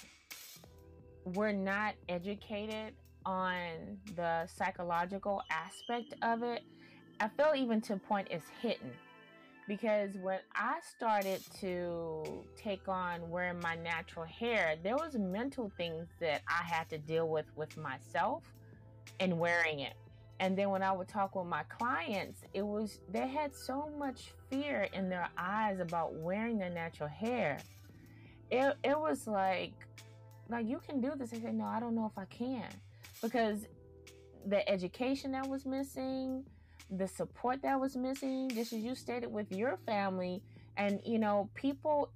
we're 1.25 1.51
not 1.51 1.95
educated 2.09 2.93
on 3.25 3.97
the 4.15 4.47
psychological 4.47 5.41
aspect 5.49 6.13
of 6.21 6.43
it, 6.43 6.63
I 7.19 7.29
feel 7.29 7.53
even 7.55 7.81
to 7.81 7.93
a 7.93 7.97
point 7.97 8.27
it's 8.31 8.45
hidden. 8.61 8.91
Because 9.67 10.15
when 10.17 10.39
I 10.53 10.79
started 10.95 11.41
to 11.61 12.23
take 12.57 12.87
on 12.87 13.29
wearing 13.29 13.59
my 13.61 13.75
natural 13.75 14.25
hair, 14.25 14.75
there 14.83 14.95
was 14.95 15.15
mental 15.15 15.71
things 15.77 16.07
that 16.19 16.41
I 16.47 16.63
had 16.63 16.89
to 16.89 16.97
deal 16.97 17.29
with 17.29 17.45
with 17.55 17.77
myself 17.77 18.43
and 19.19 19.39
wearing 19.39 19.79
it. 19.79 19.93
And 20.39 20.57
then 20.57 20.69
when 20.69 20.83
I 20.83 20.91
would 20.91 21.07
talk 21.07 21.35
with 21.35 21.47
my 21.47 21.63
clients, 21.63 22.41
it 22.53 22.65
was 22.65 22.99
they 23.09 23.27
had 23.27 23.55
so 23.55 23.89
much 23.97 24.33
fear 24.49 24.87
in 24.93 25.09
their 25.09 25.29
eyes 25.37 25.79
about 25.79 26.13
wearing 26.15 26.57
their 26.57 26.69
natural 26.69 27.09
hair. 27.09 27.59
It 28.51 28.75
it 28.83 28.99
was 28.99 29.27
like 29.27 29.73
like 30.49 30.67
you 30.67 30.79
can 30.79 30.99
do 30.99 31.11
this. 31.15 31.33
I 31.33 31.39
said, 31.39 31.55
no, 31.55 31.65
I 31.65 31.79
don't 31.79 31.95
know 31.95 32.05
if 32.05 32.17
I 32.17 32.25
can 32.25 32.67
because 33.21 33.67
the 34.45 34.67
education 34.69 35.31
that 35.31 35.47
was 35.47 35.65
missing, 35.65 36.43
the 36.97 37.07
support 37.07 37.61
that 37.63 37.79
was 37.79 37.95
missing, 37.95 38.49
just 38.49 38.73
as 38.73 38.79
you 38.79 38.95
stated 38.95 39.31
with 39.31 39.51
your 39.51 39.77
family, 39.85 40.41
and 40.77 40.99
you 41.05 41.19
know, 41.19 41.49
people 41.55 42.09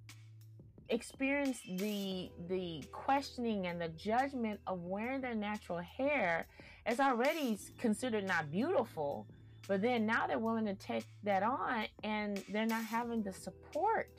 experience 0.89 1.60
the 1.77 2.31
the 2.48 2.84
questioning 2.91 3.67
and 3.67 3.81
the 3.81 3.89
judgment 3.89 4.60
of 4.67 4.84
wearing 4.84 5.19
their 5.19 5.36
natural 5.36 5.79
hair 5.79 6.48
as 6.86 7.01
already 7.01 7.60
considered 7.77 8.25
not 8.25 8.50
beautiful 8.50 9.27
but 9.67 9.81
then 9.81 10.05
now 10.05 10.25
they're 10.25 10.39
willing 10.39 10.63
to 10.63 10.74
take 10.75 11.03
that 11.24 11.43
on 11.43 11.84
and 12.05 12.41
they're 12.53 12.65
not 12.65 12.86
having 12.86 13.22
the 13.22 13.34
support 13.34 14.10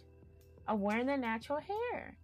of 0.66 0.78
wearing 0.78 1.06
their 1.06 1.16
natural 1.16 1.58
hair 1.58 2.18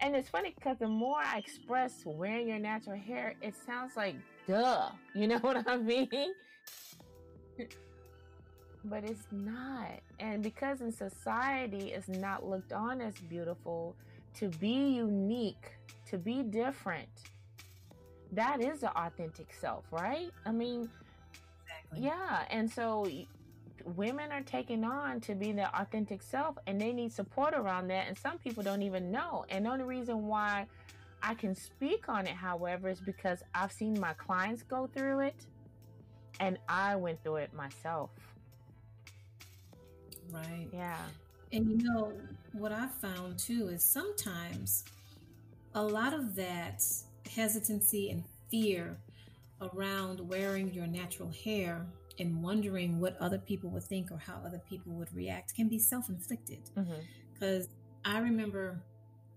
and 0.00 0.14
it's 0.14 0.28
funny 0.28 0.52
because 0.54 0.76
the 0.78 0.88
more 0.88 1.18
I 1.18 1.38
express 1.38 2.02
wearing 2.04 2.48
your 2.48 2.58
natural 2.58 2.98
hair, 2.98 3.34
it 3.40 3.54
sounds 3.66 3.96
like 3.96 4.16
duh. 4.46 4.90
You 5.14 5.28
know 5.28 5.38
what 5.38 5.66
I 5.68 5.76
mean? 5.76 6.34
But 8.84 9.04
it's 9.04 9.26
not. 9.30 10.00
And 10.20 10.42
because 10.42 10.80
in 10.80 10.92
society 10.92 11.92
it's 11.92 12.08
not 12.08 12.48
looked 12.48 12.72
on 12.72 13.00
as 13.00 13.14
beautiful, 13.28 13.94
to 14.38 14.48
be 14.48 14.94
unique, 14.94 15.72
to 16.10 16.18
be 16.18 16.42
different, 16.42 17.08
that 18.32 18.60
is 18.60 18.80
the 18.80 18.90
authentic 18.96 19.52
self, 19.52 19.84
right? 19.90 20.30
I 20.44 20.52
mean, 20.52 20.88
exactly. 21.62 22.04
yeah. 22.04 22.44
And 22.50 22.70
so 22.70 23.06
women 23.84 24.32
are 24.32 24.42
taking 24.42 24.84
on 24.84 25.20
to 25.20 25.34
be 25.34 25.52
their 25.52 25.70
authentic 25.74 26.22
self 26.22 26.56
and 26.66 26.80
they 26.80 26.92
need 26.92 27.12
support 27.12 27.54
around 27.54 27.88
that 27.88 28.08
and 28.08 28.16
some 28.16 28.38
people 28.38 28.62
don't 28.62 28.82
even 28.82 29.10
know 29.10 29.44
and 29.50 29.66
the 29.66 29.70
only 29.70 29.84
reason 29.84 30.26
why 30.26 30.66
i 31.22 31.34
can 31.34 31.54
speak 31.54 32.08
on 32.08 32.26
it 32.26 32.34
however 32.34 32.88
is 32.88 33.00
because 33.00 33.42
i've 33.54 33.72
seen 33.72 33.98
my 34.00 34.12
clients 34.14 34.62
go 34.62 34.88
through 34.94 35.20
it 35.20 35.46
and 36.40 36.58
i 36.68 36.96
went 36.96 37.22
through 37.22 37.36
it 37.36 37.52
myself. 37.54 38.10
Right. 40.30 40.68
Yeah. 40.72 40.98
And 41.52 41.68
you 41.70 41.88
know 41.88 42.12
what 42.52 42.72
i 42.72 42.88
found 43.00 43.38
too 43.38 43.68
is 43.68 43.82
sometimes 43.84 44.84
a 45.74 45.82
lot 45.82 46.12
of 46.12 46.34
that 46.36 46.82
hesitancy 47.32 48.10
and 48.10 48.24
fear 48.50 48.96
around 49.60 50.20
wearing 50.20 50.72
your 50.72 50.86
natural 50.86 51.30
hair 51.44 51.86
and 52.18 52.42
wondering 52.42 53.00
what 53.00 53.16
other 53.20 53.38
people 53.38 53.70
would 53.70 53.82
think 53.82 54.10
or 54.10 54.18
how 54.18 54.40
other 54.44 54.60
people 54.68 54.92
would 54.92 55.12
react 55.14 55.54
can 55.54 55.68
be 55.68 55.78
self-inflicted. 55.78 56.60
Because 57.32 57.66
mm-hmm. 57.66 58.16
i 58.16 58.18
remember 58.18 58.80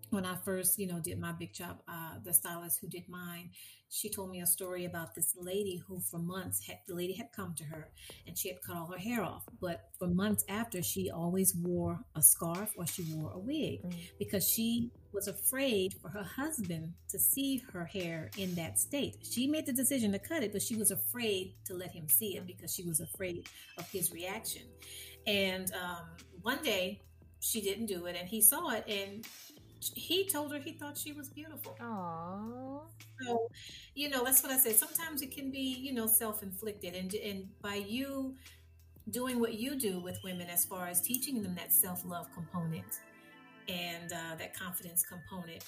when 0.09 0.25
I 0.25 0.35
first, 0.35 0.79
you 0.79 0.87
know, 0.87 0.99
did 0.99 1.19
my 1.19 1.33
big 1.33 1.53
chop, 1.53 1.81
uh, 1.87 2.15
the 2.23 2.33
stylist 2.33 2.79
who 2.79 2.87
did 2.87 3.09
mine, 3.09 3.51
she 3.89 4.09
told 4.09 4.29
me 4.29 4.41
a 4.41 4.45
story 4.45 4.85
about 4.85 5.15
this 5.15 5.33
lady 5.37 5.81
who, 5.87 5.99
for 5.99 6.17
months, 6.17 6.65
had 6.65 6.79
the 6.87 6.95
lady 6.95 7.13
had 7.13 7.31
come 7.31 7.53
to 7.55 7.63
her 7.63 7.89
and 8.25 8.37
she 8.37 8.49
had 8.49 8.61
cut 8.61 8.75
all 8.75 8.87
her 8.87 8.97
hair 8.97 9.23
off. 9.23 9.43
But 9.61 9.89
for 9.97 10.07
months 10.07 10.43
after, 10.49 10.81
she 10.81 11.09
always 11.09 11.55
wore 11.55 11.99
a 12.15 12.21
scarf 12.21 12.73
or 12.77 12.85
she 12.85 13.03
wore 13.13 13.31
a 13.33 13.39
wig 13.39 13.83
mm. 13.83 13.95
because 14.19 14.47
she 14.47 14.91
was 15.13 15.27
afraid 15.27 15.95
for 16.01 16.09
her 16.09 16.23
husband 16.23 16.93
to 17.09 17.17
see 17.17 17.63
her 17.71 17.85
hair 17.85 18.29
in 18.37 18.55
that 18.55 18.77
state. 18.77 19.17
She 19.29 19.47
made 19.47 19.65
the 19.65 19.73
decision 19.73 20.11
to 20.11 20.19
cut 20.19 20.43
it, 20.43 20.51
but 20.51 20.61
she 20.61 20.75
was 20.75 20.91
afraid 20.91 21.53
to 21.65 21.73
let 21.73 21.91
him 21.91 22.09
see 22.09 22.35
it 22.35 22.45
because 22.45 22.73
she 22.73 22.83
was 22.83 22.99
afraid 22.99 23.47
of 23.77 23.89
his 23.89 24.11
reaction. 24.11 24.63
And 25.25 25.71
um, 25.73 26.07
one 26.41 26.61
day, 26.61 27.01
she 27.39 27.61
didn't 27.61 27.85
do 27.85 28.05
it, 28.05 28.15
and 28.19 28.27
he 28.27 28.41
saw 28.41 28.69
it, 28.71 28.87
and 28.87 29.25
he 29.79 30.27
told 30.27 30.51
her 30.53 30.59
he 30.59 30.73
thought 30.73 30.97
she 30.97 31.11
was 31.11 31.29
beautiful. 31.29 31.75
Aww. 31.81 32.81
So, 33.21 33.49
you 33.95 34.09
know, 34.09 34.23
that's 34.23 34.43
what 34.43 34.51
I 34.51 34.57
say. 34.57 34.73
Sometimes 34.73 35.21
it 35.21 35.31
can 35.31 35.51
be, 35.51 35.59
you 35.59 35.93
know, 35.93 36.07
self-inflicted, 36.07 36.95
and 36.95 37.13
and 37.15 37.47
by 37.61 37.75
you 37.75 38.35
doing 39.09 39.39
what 39.39 39.53
you 39.53 39.75
do 39.75 39.99
with 39.99 40.19
women, 40.23 40.47
as 40.49 40.65
far 40.65 40.87
as 40.87 41.01
teaching 41.01 41.41
them 41.41 41.55
that 41.55 41.71
self-love 41.71 42.27
component 42.33 42.99
and 43.69 44.11
uh, 44.13 44.35
that 44.37 44.57
confidence 44.57 45.03
component, 45.05 45.63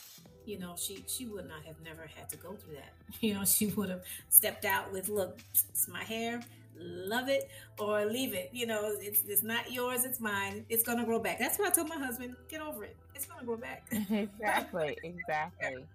you 0.45 0.59
know, 0.59 0.75
she 0.77 1.03
she 1.07 1.25
would 1.25 1.47
not 1.47 1.63
have 1.65 1.75
never 1.83 2.07
had 2.15 2.29
to 2.29 2.37
go 2.37 2.53
through 2.53 2.75
that. 2.75 2.93
You 3.21 3.33
know, 3.33 3.45
she 3.45 3.67
would 3.67 3.89
have 3.89 4.03
stepped 4.29 4.65
out 4.65 4.91
with, 4.91 5.09
"Look, 5.09 5.39
it's 5.69 5.87
my 5.87 6.03
hair 6.03 6.41
love 6.79 7.29
it 7.29 7.49
or 7.77 8.05
leave 8.05 8.33
it. 8.33 8.49
You 8.53 8.67
know, 8.67 8.95
it's 8.99 9.23
it's 9.27 9.43
not 9.43 9.71
yours, 9.71 10.05
it's 10.05 10.19
mine. 10.19 10.65
It's 10.69 10.83
gonna 10.83 11.05
grow 11.05 11.19
back. 11.19 11.39
That's 11.39 11.59
what 11.59 11.67
I 11.69 11.71
told 11.71 11.89
my 11.89 11.97
husband. 11.97 12.35
Get 12.49 12.61
over 12.61 12.83
it. 12.83 12.95
It's 13.19 13.27
gonna 13.27 13.45
grow 13.45 13.57
back. 13.57 13.85
exactly, 13.91 14.97
exactly. 15.03 15.85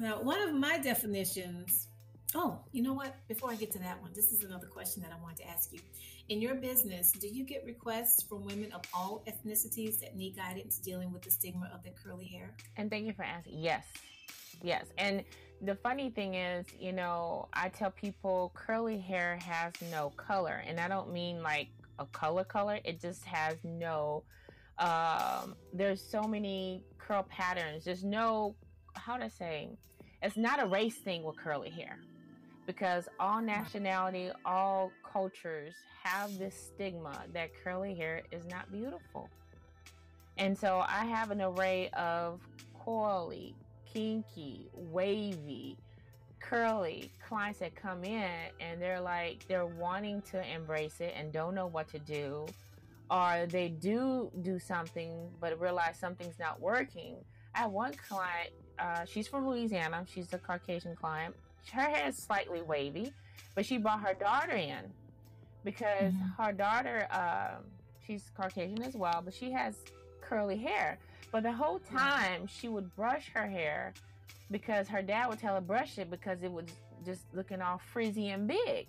now, 0.00 0.20
one 0.20 0.42
of 0.42 0.52
my 0.52 0.76
definitions. 0.78 1.86
Oh, 2.34 2.58
you 2.72 2.82
know 2.82 2.92
what? 2.92 3.14
Before 3.28 3.52
I 3.52 3.54
get 3.54 3.70
to 3.72 3.78
that 3.78 4.02
one, 4.02 4.10
this 4.12 4.32
is 4.32 4.42
another 4.42 4.66
question 4.66 5.00
that 5.02 5.12
I 5.12 5.22
wanted 5.22 5.36
to 5.36 5.48
ask 5.48 5.72
you. 5.72 5.78
In 6.30 6.42
your 6.42 6.56
business, 6.56 7.12
do 7.12 7.28
you 7.28 7.44
get 7.44 7.62
requests 7.64 8.24
from 8.24 8.44
women 8.44 8.72
of 8.72 8.80
all 8.92 9.22
ethnicities 9.28 10.00
that 10.00 10.16
need 10.16 10.34
guidance 10.34 10.78
dealing 10.78 11.12
with 11.12 11.22
the 11.22 11.30
stigma 11.30 11.70
of 11.72 11.84
their 11.84 11.92
curly 11.92 12.24
hair? 12.24 12.50
And 12.76 12.90
thank 12.90 13.06
you 13.06 13.12
for 13.12 13.22
asking. 13.22 13.60
Yes. 13.60 13.86
Yes. 14.62 14.86
And 14.98 15.22
the 15.60 15.76
funny 15.76 16.10
thing 16.10 16.34
is, 16.34 16.66
you 16.76 16.92
know, 16.92 17.48
I 17.52 17.68
tell 17.68 17.92
people 17.92 18.50
curly 18.54 18.98
hair 18.98 19.38
has 19.44 19.74
no 19.92 20.10
color, 20.16 20.64
and 20.66 20.80
I 20.80 20.88
don't 20.88 21.12
mean 21.12 21.40
like 21.40 21.68
a 22.00 22.06
color 22.06 22.42
color. 22.42 22.80
It 22.84 23.00
just 23.00 23.24
has 23.26 23.58
no. 23.62 24.24
Um, 24.82 25.54
there's 25.72 26.02
so 26.02 26.22
many 26.22 26.82
curl 26.98 27.22
patterns. 27.28 27.84
There's 27.84 28.02
no, 28.02 28.56
how 28.94 29.16
to 29.16 29.30
say, 29.30 29.68
it's 30.22 30.36
not 30.36 30.60
a 30.60 30.66
race 30.66 30.96
thing 30.96 31.22
with 31.22 31.36
curly 31.36 31.70
hair, 31.70 31.98
because 32.66 33.08
all 33.20 33.40
nationality, 33.40 34.32
all 34.44 34.90
cultures 35.10 35.72
have 36.02 36.36
this 36.36 36.70
stigma 36.74 37.22
that 37.32 37.50
curly 37.62 37.94
hair 37.94 38.22
is 38.32 38.44
not 38.46 38.70
beautiful. 38.72 39.30
And 40.36 40.58
so 40.58 40.84
I 40.88 41.04
have 41.04 41.30
an 41.30 41.40
array 41.42 41.88
of 41.90 42.40
coily, 42.84 43.54
kinky, 43.92 44.66
wavy, 44.74 45.76
curly 46.40 47.08
clients 47.24 47.60
that 47.60 47.76
come 47.76 48.02
in 48.02 48.28
and 48.60 48.82
they're 48.82 49.00
like 49.00 49.46
they're 49.46 49.66
wanting 49.66 50.20
to 50.22 50.44
embrace 50.52 51.00
it 51.00 51.14
and 51.16 51.32
don't 51.32 51.54
know 51.54 51.68
what 51.68 51.88
to 51.88 52.00
do 52.00 52.44
or 53.12 53.46
they 53.46 53.68
do 53.68 54.30
do 54.42 54.58
something 54.58 55.12
but 55.40 55.60
realize 55.60 55.98
something's 55.98 56.38
not 56.38 56.60
working 56.60 57.16
I 57.54 57.58
have 57.58 57.70
one 57.70 57.92
client. 57.94 58.50
Uh, 58.78 59.04
she's 59.04 59.28
from 59.28 59.46
Louisiana. 59.46 60.04
She's 60.12 60.32
a 60.32 60.38
Caucasian 60.38 60.96
client. 60.96 61.34
Her 61.72 61.82
hair 61.82 62.08
is 62.08 62.16
slightly 62.16 62.62
wavy, 62.62 63.12
but 63.54 63.66
she 63.66 63.78
brought 63.78 64.00
her 64.00 64.14
daughter 64.14 64.52
in 64.52 64.90
because 65.64 66.12
mm-hmm. 66.12 66.42
her 66.42 66.52
daughter, 66.52 67.06
um, 67.10 67.64
she's 68.04 68.30
Caucasian 68.36 68.82
as 68.82 68.94
well, 68.94 69.22
but 69.24 69.34
she 69.34 69.50
has 69.52 69.76
curly 70.20 70.56
hair. 70.56 70.98
But 71.30 71.44
the 71.44 71.52
whole 71.52 71.78
time 71.78 72.46
she 72.46 72.68
would 72.68 72.94
brush 72.96 73.30
her 73.34 73.46
hair 73.46 73.92
because 74.50 74.88
her 74.88 75.02
dad 75.02 75.28
would 75.28 75.38
tell 75.38 75.54
her 75.54 75.60
brush 75.60 75.98
it 75.98 76.10
because 76.10 76.42
it 76.42 76.50
was 76.50 76.66
just 77.04 77.22
looking 77.32 77.62
all 77.62 77.80
frizzy 77.92 78.30
and 78.30 78.48
big. 78.48 78.86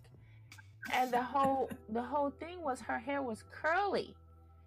And 0.92 1.12
the 1.12 1.22
whole 1.22 1.70
the 1.90 2.02
whole 2.02 2.30
thing 2.30 2.62
was 2.62 2.82
her 2.82 3.00
hair 3.00 3.22
was 3.22 3.44
curly. 3.52 4.16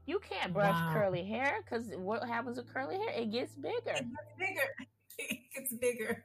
You 0.06 0.20
can't 0.20 0.52
brush 0.52 0.74
wow. 0.74 0.90
curly 0.92 1.24
hair 1.24 1.58
because 1.64 1.90
what 1.96 2.26
happens 2.26 2.56
with 2.56 2.72
curly 2.72 2.96
hair? 2.96 3.10
It 3.10 3.32
gets 3.32 3.54
bigger. 3.54 3.76
It 3.86 4.06
gets 4.06 4.38
bigger. 4.38 4.68
it 5.18 5.38
gets 5.54 5.74
bigger. 5.74 6.24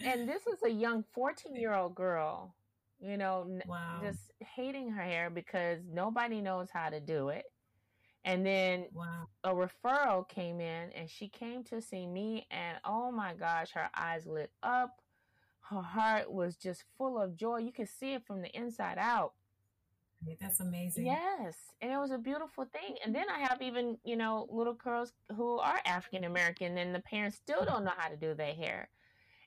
and 0.00 0.28
this 0.28 0.46
is 0.46 0.62
a 0.64 0.70
young 0.70 1.04
14 1.14 1.56
year 1.56 1.74
old 1.74 1.94
girl, 1.94 2.54
you 3.00 3.16
know, 3.16 3.60
wow. 3.66 4.00
just 4.02 4.32
hating 4.40 4.90
her 4.90 5.02
hair 5.02 5.30
because 5.30 5.80
nobody 5.90 6.40
knows 6.40 6.68
how 6.70 6.90
to 6.90 7.00
do 7.00 7.30
it. 7.30 7.44
And 8.24 8.44
then 8.44 8.86
wow. 8.92 9.26
a 9.42 9.50
referral 9.50 10.28
came 10.28 10.60
in 10.60 10.90
and 10.92 11.08
she 11.08 11.28
came 11.28 11.64
to 11.64 11.80
see 11.80 12.06
me 12.06 12.46
and 12.50 12.76
oh 12.84 13.10
my 13.10 13.32
gosh, 13.34 13.70
her 13.72 13.88
eyes 13.96 14.26
lit 14.26 14.50
up. 14.62 15.00
Her 15.70 15.82
heart 15.82 16.30
was 16.30 16.56
just 16.56 16.84
full 16.96 17.20
of 17.20 17.36
joy. 17.36 17.58
You 17.58 17.72
could 17.72 17.88
see 17.88 18.14
it 18.14 18.26
from 18.26 18.42
the 18.42 18.50
inside 18.56 18.98
out. 18.98 19.32
That's 20.40 20.60
amazing. 20.60 21.06
Yes. 21.06 21.54
And 21.80 21.92
it 21.92 21.98
was 21.98 22.10
a 22.10 22.18
beautiful 22.18 22.64
thing. 22.64 22.96
And 23.04 23.14
then 23.14 23.26
I 23.30 23.38
have 23.40 23.62
even, 23.62 23.98
you 24.04 24.16
know, 24.16 24.48
little 24.50 24.74
girls 24.74 25.12
who 25.36 25.58
are 25.58 25.80
African 25.84 26.24
American 26.24 26.78
and 26.78 26.94
the 26.94 27.00
parents 27.00 27.36
still 27.36 27.64
don't 27.64 27.84
know 27.84 27.92
how 27.96 28.08
to 28.08 28.16
do 28.16 28.34
their 28.34 28.54
hair. 28.54 28.88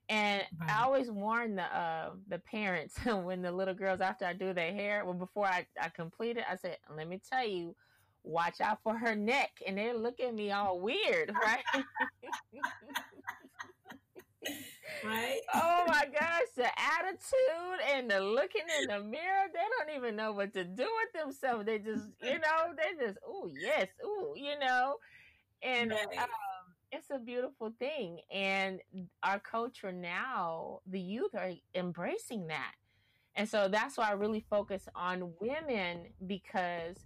And 0.09 0.43
right. 0.59 0.69
I 0.69 0.83
always 0.83 1.09
warn 1.09 1.55
the 1.55 1.63
uh, 1.63 2.11
the 2.27 2.39
parents 2.39 2.97
when 3.05 3.41
the 3.41 3.51
little 3.51 3.73
girls 3.73 4.01
after 4.01 4.25
I 4.25 4.33
do 4.33 4.53
their 4.53 4.73
hair, 4.73 5.03
well 5.05 5.13
before 5.13 5.45
I, 5.45 5.65
I 5.81 5.89
complete 5.89 6.37
it, 6.37 6.45
I 6.49 6.55
said, 6.55 6.77
let 6.95 7.07
me 7.07 7.21
tell 7.29 7.47
you, 7.47 7.75
watch 8.23 8.61
out 8.61 8.79
for 8.83 8.97
her 8.97 9.15
neck. 9.15 9.51
And 9.67 9.77
they 9.77 9.93
look 9.93 10.19
at 10.19 10.33
me 10.33 10.51
all 10.51 10.79
weird, 10.79 11.33
right? 11.43 11.63
right? 15.03 15.39
Oh 15.53 15.83
my 15.87 16.05
gosh, 16.05 16.47
the 16.55 16.67
attitude 16.79 17.79
and 17.93 18.09
the 18.09 18.21
looking 18.21 18.61
in 18.81 18.87
the 18.87 19.03
mirror, 19.03 19.47
they 19.53 19.59
don't 19.77 19.97
even 19.97 20.15
know 20.15 20.31
what 20.31 20.53
to 20.53 20.63
do 20.63 20.83
with 20.83 21.21
themselves. 21.21 21.65
They 21.65 21.79
just, 21.79 22.05
you 22.21 22.39
know, 22.39 22.73
they 22.77 23.05
just, 23.05 23.17
oh, 23.27 23.49
yes, 23.59 23.87
oh, 24.03 24.33
you 24.35 24.57
know. 24.59 24.95
And 25.63 25.91
right. 25.91 26.17
um, 26.17 26.27
it's 26.91 27.09
a 27.09 27.19
beautiful 27.19 27.73
thing. 27.79 28.19
And 28.31 28.79
our 29.23 29.39
culture 29.39 29.91
now, 29.91 30.79
the 30.87 30.99
youth 30.99 31.35
are 31.35 31.51
embracing 31.75 32.47
that. 32.47 32.73
And 33.35 33.47
so 33.47 33.67
that's 33.67 33.97
why 33.97 34.09
I 34.09 34.13
really 34.13 34.45
focus 34.49 34.87
on 34.95 35.33
women 35.39 36.07
because 36.27 36.97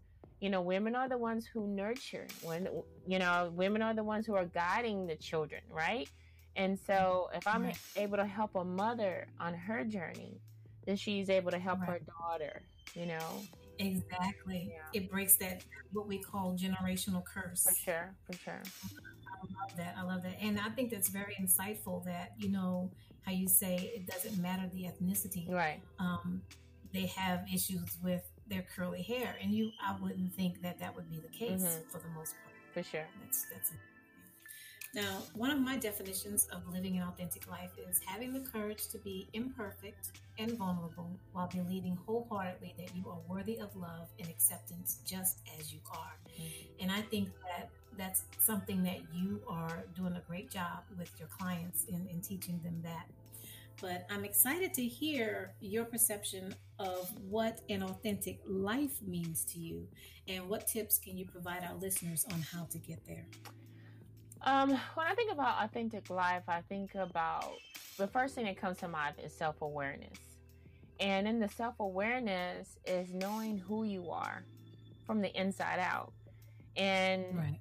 you 0.41 0.49
know 0.49 0.61
women 0.61 0.95
are 0.95 1.07
the 1.07 1.17
ones 1.17 1.47
who 1.51 1.67
nurture 1.67 2.27
when 2.41 2.67
you 3.07 3.19
know 3.19 3.51
women 3.53 3.81
are 3.81 3.93
the 3.93 4.03
ones 4.03 4.25
who 4.25 4.35
are 4.35 4.45
guiding 4.45 5.07
the 5.07 5.15
children 5.15 5.61
right 5.69 6.09
and 6.55 6.79
so 6.88 7.29
if 7.33 7.45
i'm 7.47 7.71
able 7.95 8.17
to 8.17 8.25
help 8.25 8.55
a 8.55 8.63
mother 8.63 9.27
on 9.39 9.53
her 9.53 9.83
journey 9.83 10.39
then 10.85 10.95
she's 10.95 11.29
able 11.29 11.51
to 11.51 11.59
help 11.59 11.79
right. 11.81 11.89
her 11.89 12.00
daughter 12.00 12.62
you 12.93 13.05
know 13.05 13.41
exactly 13.79 14.71
yeah. 14.71 15.00
it 15.01 15.09
breaks 15.12 15.35
that 15.35 15.63
what 15.91 16.07
we 16.07 16.17
call 16.17 16.57
generational 16.57 17.24
curse 17.25 17.63
for 17.63 17.75
sure 17.75 18.15
for 18.25 18.38
sure 18.38 18.62
i 18.85 19.62
love 19.62 19.75
that 19.77 19.95
i 19.97 20.03
love 20.03 20.24
that 20.24 20.35
and 20.41 20.59
i 20.59 20.69
think 20.69 20.89
that's 20.89 21.09
very 21.09 21.35
insightful 21.41 22.03
that 22.05 22.31
you 22.38 22.50
know 22.50 22.89
how 23.24 23.31
you 23.31 23.47
say 23.47 23.91
it 23.94 24.07
doesn't 24.07 24.41
matter 24.41 24.70
the 24.72 24.83
ethnicity 24.83 25.51
right 25.51 25.81
um 26.00 26.41
they 26.96 27.07
have 27.07 27.46
issues 27.53 27.98
with 28.01 28.24
their 28.48 28.65
curly 28.75 29.01
hair, 29.01 29.35
and 29.41 29.51
you, 29.51 29.72
I 29.85 29.96
wouldn't 30.01 30.33
think 30.33 30.61
that 30.61 30.79
that 30.79 30.96
would 30.96 31.09
be 31.09 31.20
the 31.20 31.27
case 31.27 31.61
mm-hmm. 31.61 31.89
for 31.89 32.00
the 32.00 32.07
most 32.15 32.35
part. 32.44 32.55
For 32.74 32.83
sure, 32.83 33.05
that's 33.22 33.46
that's. 33.51 33.72
Now, 34.96 35.24
one 35.34 35.51
of 35.51 35.60
my 35.60 35.75
definitions 35.75 36.48
of 36.53 36.66
living 36.74 36.96
an 36.96 37.03
authentic 37.03 37.50
life 37.50 37.72
is 37.90 38.00
having 38.05 38.31
the 38.31 38.40
courage 38.40 38.88
to 38.88 38.98
be 38.98 39.27
imperfect 39.34 40.22
and 40.40 40.58
vulnerable 40.58 41.20
while 41.34 41.50
believing 41.53 41.98
wholeheartedly 42.05 42.75
that 42.77 42.96
you 42.96 43.03
are 43.10 43.20
worthy 43.27 43.58
of 43.58 43.75
love 43.75 44.08
and 44.20 44.29
acceptance 44.29 45.01
just 45.05 45.42
as 45.60 45.74
you 45.74 45.79
are. 45.92 46.16
Mm-hmm. 46.29 46.84
And 46.84 46.92
I 46.94 47.01
think 47.01 47.27
that 47.44 47.70
that's 47.98 48.24
something 48.40 48.84
that 48.84 49.00
you 49.14 49.42
are 49.50 49.84
doing 49.98 50.14
a 50.14 50.22
great 50.29 50.50
job 50.50 50.84
with 50.98 51.12
your 51.20 51.27
clients 51.27 51.84
in, 51.90 52.08
in 52.10 52.22
teaching 52.22 52.62
them 52.64 52.79
that 52.84 53.08
but 53.81 54.05
I'm 54.10 54.24
excited 54.24 54.74
to 54.75 54.84
hear 54.84 55.53
your 55.60 55.84
perception 55.84 56.55
of 56.79 57.12
what 57.29 57.60
an 57.70 57.84
authentic 57.84 58.40
life 58.48 59.01
means 59.05 59.44
to 59.51 59.60
you 59.60 59.86
and 60.29 60.48
what 60.48 60.66
tips 60.66 60.98
can 60.98 61.18
you 61.18 61.25
provide 61.25 61.62
our 61.70 61.75
listeners 61.75 62.25
on 62.31 62.42
how 62.42 62.64
to 62.72 62.77
get 62.77 63.05
there? 63.05 63.25
Um, 64.46 64.70
when 64.70 65.08
I 65.08 65.16
think 65.16 65.31
about 65.31 65.64
authentic 65.64 66.10
life, 66.10 66.44
I 66.48 66.62
think 66.62 66.94
about 66.96 67.53
the 67.98 68.08
first 68.08 68.36
thing 68.36 68.46
that 68.46 68.58
comes 68.58 68.77
to 68.79 68.88
mind 68.88 69.16
is 69.24 69.34
self 69.34 69.62
awareness. 69.62 70.20
And 71.00 71.27
in 71.27 71.40
the 71.40 71.50
self 71.50 71.79
awareness 71.79 72.77
is 72.86 73.14
knowing 73.14 73.58
who 73.58 73.84
you 73.84 74.10
are 74.12 74.46
from 75.05 75.22
the 75.22 75.34
inside 75.40 75.79
out. 75.79 76.14
And 76.77 77.25
right. 77.36 77.60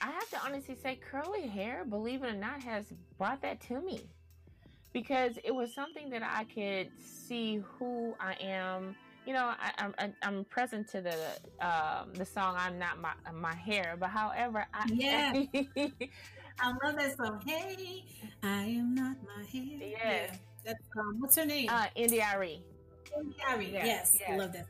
I 0.00 0.10
have 0.10 0.30
to 0.30 0.38
honestly 0.44 0.74
say, 0.74 0.98
curly 1.10 1.46
hair, 1.46 1.84
believe 1.84 2.22
it 2.22 2.28
or 2.28 2.36
not, 2.36 2.62
has 2.62 2.86
brought 3.18 3.42
that 3.42 3.60
to 3.62 3.80
me 3.80 4.00
because 4.92 5.38
it 5.44 5.54
was 5.54 5.74
something 5.74 6.10
that 6.10 6.22
I 6.22 6.44
could 6.44 6.90
see 6.98 7.62
who 7.78 8.14
I 8.18 8.34
am. 8.40 8.96
You 9.26 9.34
know, 9.34 9.52
I, 9.60 9.72
am 9.78 9.94
I'm, 9.98 10.14
I'm 10.22 10.44
present 10.46 10.88
to 10.88 11.00
the 11.00 11.16
um, 11.64 12.14
the 12.14 12.24
song 12.24 12.56
"I'm 12.58 12.78
Not 12.78 13.00
My 13.00 13.12
My 13.32 13.54
Hair," 13.54 13.96
but 14.00 14.10
however, 14.10 14.66
I 14.72 14.84
yeah, 14.92 15.32
I 16.58 16.72
love 16.84 16.96
that 16.96 17.16
song. 17.16 17.40
Hey, 17.46 18.04
I 18.42 18.62
am 18.62 18.94
not 18.94 19.16
my 19.22 19.44
hair. 19.44 19.78
Yes, 19.80 20.00
yeah. 20.02 20.36
that's 20.64 20.84
um, 20.98 21.16
what's 21.20 21.36
her 21.36 21.44
name? 21.44 21.68
Uh, 21.68 21.86
India.Arie. 21.94 22.62
India.Arie. 23.16 23.70
Yes, 23.72 23.86
yes, 23.86 24.16
yes. 24.20 24.30
I 24.30 24.36
love 24.36 24.52
that. 24.54 24.66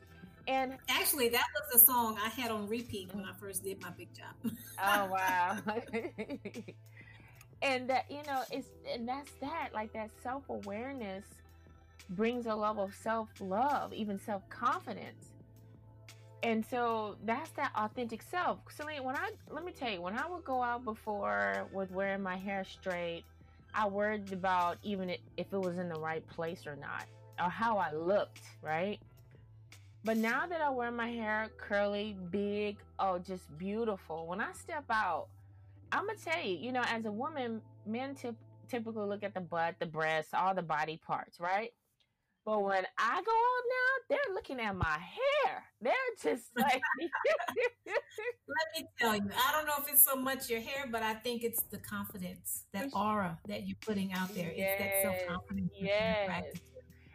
And 0.48 0.76
actually, 0.88 1.28
that 1.28 1.46
was 1.54 1.72
the 1.72 1.78
song 1.78 2.18
I 2.22 2.28
had 2.28 2.50
on 2.50 2.66
repeat 2.66 3.14
when 3.14 3.24
I 3.24 3.32
first 3.38 3.62
did 3.62 3.80
my 3.80 3.90
big 3.90 4.08
chop. 4.12 4.52
oh 4.82 5.06
wow! 5.06 5.58
and 7.62 7.88
that 7.88 8.10
you 8.10 8.22
know 8.26 8.42
it's 8.50 8.68
and 8.92 9.08
that's 9.08 9.30
that 9.40 9.70
like 9.72 9.92
that 9.92 10.10
self-awareness 10.22 11.24
brings 12.10 12.46
a 12.46 12.54
level 12.54 12.84
of 12.84 12.94
self-love 12.94 13.92
even 13.92 14.18
self-confidence 14.18 15.30
and 16.42 16.64
so 16.64 17.16
that's 17.24 17.50
that 17.50 17.70
authentic 17.76 18.22
self 18.22 18.58
Celine, 18.74 19.04
when 19.04 19.14
I 19.16 19.30
let 19.50 19.64
me 19.64 19.72
tell 19.72 19.90
you, 19.90 20.00
when 20.00 20.18
I 20.18 20.26
would 20.26 20.44
go 20.44 20.62
out 20.62 20.84
before 20.84 21.68
with 21.72 21.90
wearing 21.90 22.22
my 22.22 22.36
hair 22.36 22.64
straight, 22.64 23.24
I 23.74 23.86
worried 23.86 24.32
about 24.32 24.78
even 24.82 25.10
if 25.10 25.18
it 25.52 25.58
was 25.58 25.78
in 25.78 25.88
the 25.88 25.98
right 26.00 26.26
place 26.28 26.66
or 26.66 26.76
not, 26.76 27.04
or 27.38 27.50
how 27.50 27.76
I 27.76 27.92
looked, 27.92 28.40
right? 28.62 28.98
But 30.02 30.16
now 30.16 30.46
that 30.46 30.62
I 30.62 30.70
wear 30.70 30.90
my 30.90 31.10
hair 31.10 31.50
curly, 31.58 32.16
big, 32.30 32.78
oh, 32.98 33.18
just 33.18 33.56
beautiful. 33.58 34.26
When 34.26 34.40
I 34.40 34.52
step 34.52 34.84
out, 34.88 35.26
I'm 35.92 36.06
gonna 36.06 36.18
tell 36.18 36.42
you, 36.42 36.56
you 36.56 36.72
know, 36.72 36.82
as 36.86 37.04
a 37.04 37.12
woman, 37.12 37.60
men 37.84 38.14
tip, 38.14 38.34
typically 38.66 39.04
look 39.04 39.22
at 39.22 39.34
the 39.34 39.40
butt, 39.40 39.74
the 39.78 39.84
breasts, 39.84 40.32
all 40.32 40.54
the 40.54 40.62
body 40.62 40.98
parts, 41.06 41.38
right? 41.38 41.72
But 42.44 42.62
when 42.62 42.84
I 42.98 43.22
go 43.22 43.32
out 43.32 43.64
now, 43.68 43.92
they're 44.08 44.34
looking 44.34 44.60
at 44.60 44.74
my 44.74 44.98
hair. 44.98 45.64
They're 45.80 45.92
just 46.22 46.50
like. 46.56 46.80
Let 47.86 48.66
me 48.76 48.88
tell 48.98 49.14
you, 49.14 49.22
I 49.46 49.52
don't 49.52 49.66
know 49.66 49.74
if 49.78 49.92
it's 49.92 50.04
so 50.04 50.16
much 50.16 50.48
your 50.48 50.60
hair, 50.60 50.86
but 50.90 51.02
I 51.02 51.14
think 51.14 51.44
it's 51.44 51.62
the 51.64 51.78
confidence, 51.78 52.64
that 52.72 52.88
aura 52.94 53.38
that 53.46 53.66
you're 53.66 53.76
putting 53.80 54.12
out 54.12 54.34
there. 54.34 54.52
Yes. 54.54 54.80
It's 54.80 54.82
that 54.82 55.02
self 55.02 55.28
confidence. 55.28 55.70
Yes. 55.78 56.44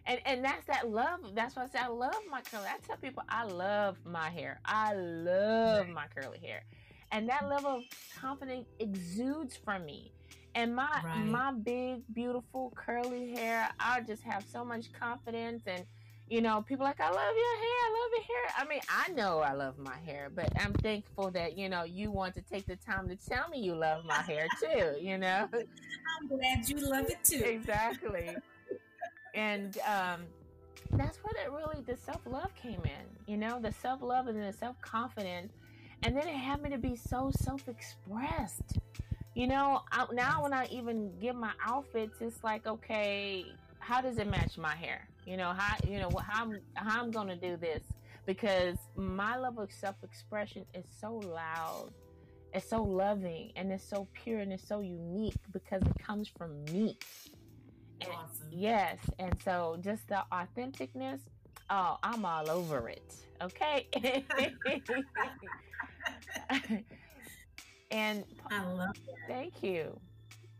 And 0.08 0.20
and 0.26 0.46
that's 0.46 0.66
that 0.68 0.90
love. 0.90 1.20
That's 1.34 1.56
why 1.56 1.64
I 1.64 1.68
say 1.68 1.80
I 1.80 1.88
love 1.88 2.16
my 2.30 2.42
curly. 2.42 2.68
I 2.68 2.78
tell 2.86 2.98
people 2.98 3.24
I 3.28 3.46
love 3.46 3.98
my 4.06 4.30
hair. 4.30 4.62
I 4.64 4.94
love 4.94 5.88
my 5.88 6.06
curly 6.16 6.40
hair 6.40 6.64
and 7.12 7.30
that 7.30 7.50
level 7.50 7.78
of 7.78 7.84
confidence 8.20 8.68
exudes 8.80 9.56
from 9.56 9.86
me. 9.86 10.12
And 10.54 10.76
my 10.76 11.02
right. 11.04 11.26
my 11.26 11.52
big 11.52 12.02
beautiful 12.14 12.72
curly 12.76 13.34
hair 13.34 13.70
i 13.80 14.00
just 14.02 14.24
have 14.24 14.46
so 14.52 14.64
much 14.64 14.92
confidence. 14.94 15.64
And 15.68 15.84
you 16.30 16.42
know 16.42 16.62
people 16.62 16.86
like 16.86 17.00
i 17.02 17.10
love 17.10 17.16
your 17.16 17.58
hair. 17.58 17.78
I 17.86 18.02
love 18.02 18.12
your 18.14 18.24
hair. 18.24 18.54
I 18.58 18.66
mean 18.66 18.82
i 18.90 19.12
know 19.12 19.40
i 19.40 19.54
love 19.54 19.78
my 19.78 19.98
hair 20.06 20.32
but 20.34 20.50
i'm 20.60 20.74
thankful 20.74 21.30
that 21.32 21.58
you 21.58 21.70
know 21.70 21.84
you 21.84 22.10
want 22.10 22.34
to 22.36 22.42
take 22.42 22.66
the 22.66 22.78
time 22.78 23.08
to 23.10 23.16
tell 23.16 23.50
me 23.50 23.60
you 23.60 23.76
love 23.76 24.06
my 24.06 24.22
hair 24.22 24.48
too 24.60 24.96
you 25.00 25.18
know? 25.18 25.50
I'm 25.54 26.28
glad 26.28 26.68
you 26.70 26.78
love 26.78 27.10
it 27.10 27.24
too. 27.24 27.44
Exactly. 27.44 28.36
And 29.34 29.78
um 29.80 30.22
that's 30.92 31.18
where 31.18 31.34
that 31.36 31.52
really 31.52 31.82
the 31.86 31.98
self-love 31.98 32.56
came 32.56 32.82
in 32.86 33.06
you 33.28 33.38
know? 33.38 33.60
The 33.60 33.74
self-love 33.74 34.28
and 34.28 34.42
the 34.42 34.54
self-confidence 34.54 35.52
and 36.06 36.16
then 36.16 36.28
it 36.28 36.62
me 36.62 36.70
to 36.70 36.78
be 36.78 36.96
so 36.96 37.32
self 37.42 37.68
expressed. 37.68 38.78
you 39.34 39.48
know, 39.48 39.82
I, 39.92 40.06
now 40.14 40.44
when 40.44 40.54
I 40.54 40.68
even 40.72 41.12
get 41.20 41.36
my 41.36 41.52
outfits, 41.66 42.22
it's 42.22 42.44
like, 42.44 42.66
okay, 42.68 43.46
how 43.80 44.02
does 44.02 44.18
it 44.20 44.28
match 44.28 44.58
my 44.58 44.76
hair? 44.76 45.10
You 45.26 45.36
know, 45.36 45.52
how 45.52 45.76
you 45.88 46.00
know 46.00 46.12
how 46.18 46.44
I'm 46.44 46.60
how 46.76 47.02
I'm 47.02 47.12
gonna 47.12 47.36
do 47.36 47.58
this 47.58 47.82
because 48.28 48.78
my 48.96 49.38
level 49.38 49.64
of 49.64 49.72
self 49.72 49.96
expression 50.04 50.66
is 50.76 50.86
so 51.02 51.16
loud, 51.16 51.90
it's 52.54 52.70
so 52.70 52.84
loving, 52.84 53.52
and 53.56 53.72
it's 53.72 53.84
so 53.84 54.08
pure 54.14 54.40
and 54.40 54.54
it's 54.54 54.68
so 54.68 54.82
unique 54.82 55.36
because 55.52 55.82
it 55.82 55.98
comes 55.98 56.28
from 56.28 56.64
me. 56.66 56.98
And, 58.02 58.12
awesome. 58.12 58.48
Yes, 58.52 59.00
and 59.18 59.36
so 59.44 59.78
just 59.82 60.08
the 60.08 60.24
authenticness. 60.32 61.22
Oh, 61.68 61.98
I'm 62.04 62.24
all 62.26 62.48
over 62.52 62.90
it. 62.90 63.16
Okay. 63.42 63.88
and 67.92 68.24
I 68.52 68.64
love 68.64 68.96
that. 69.06 69.16
Thank 69.28 69.64
you. 69.64 70.00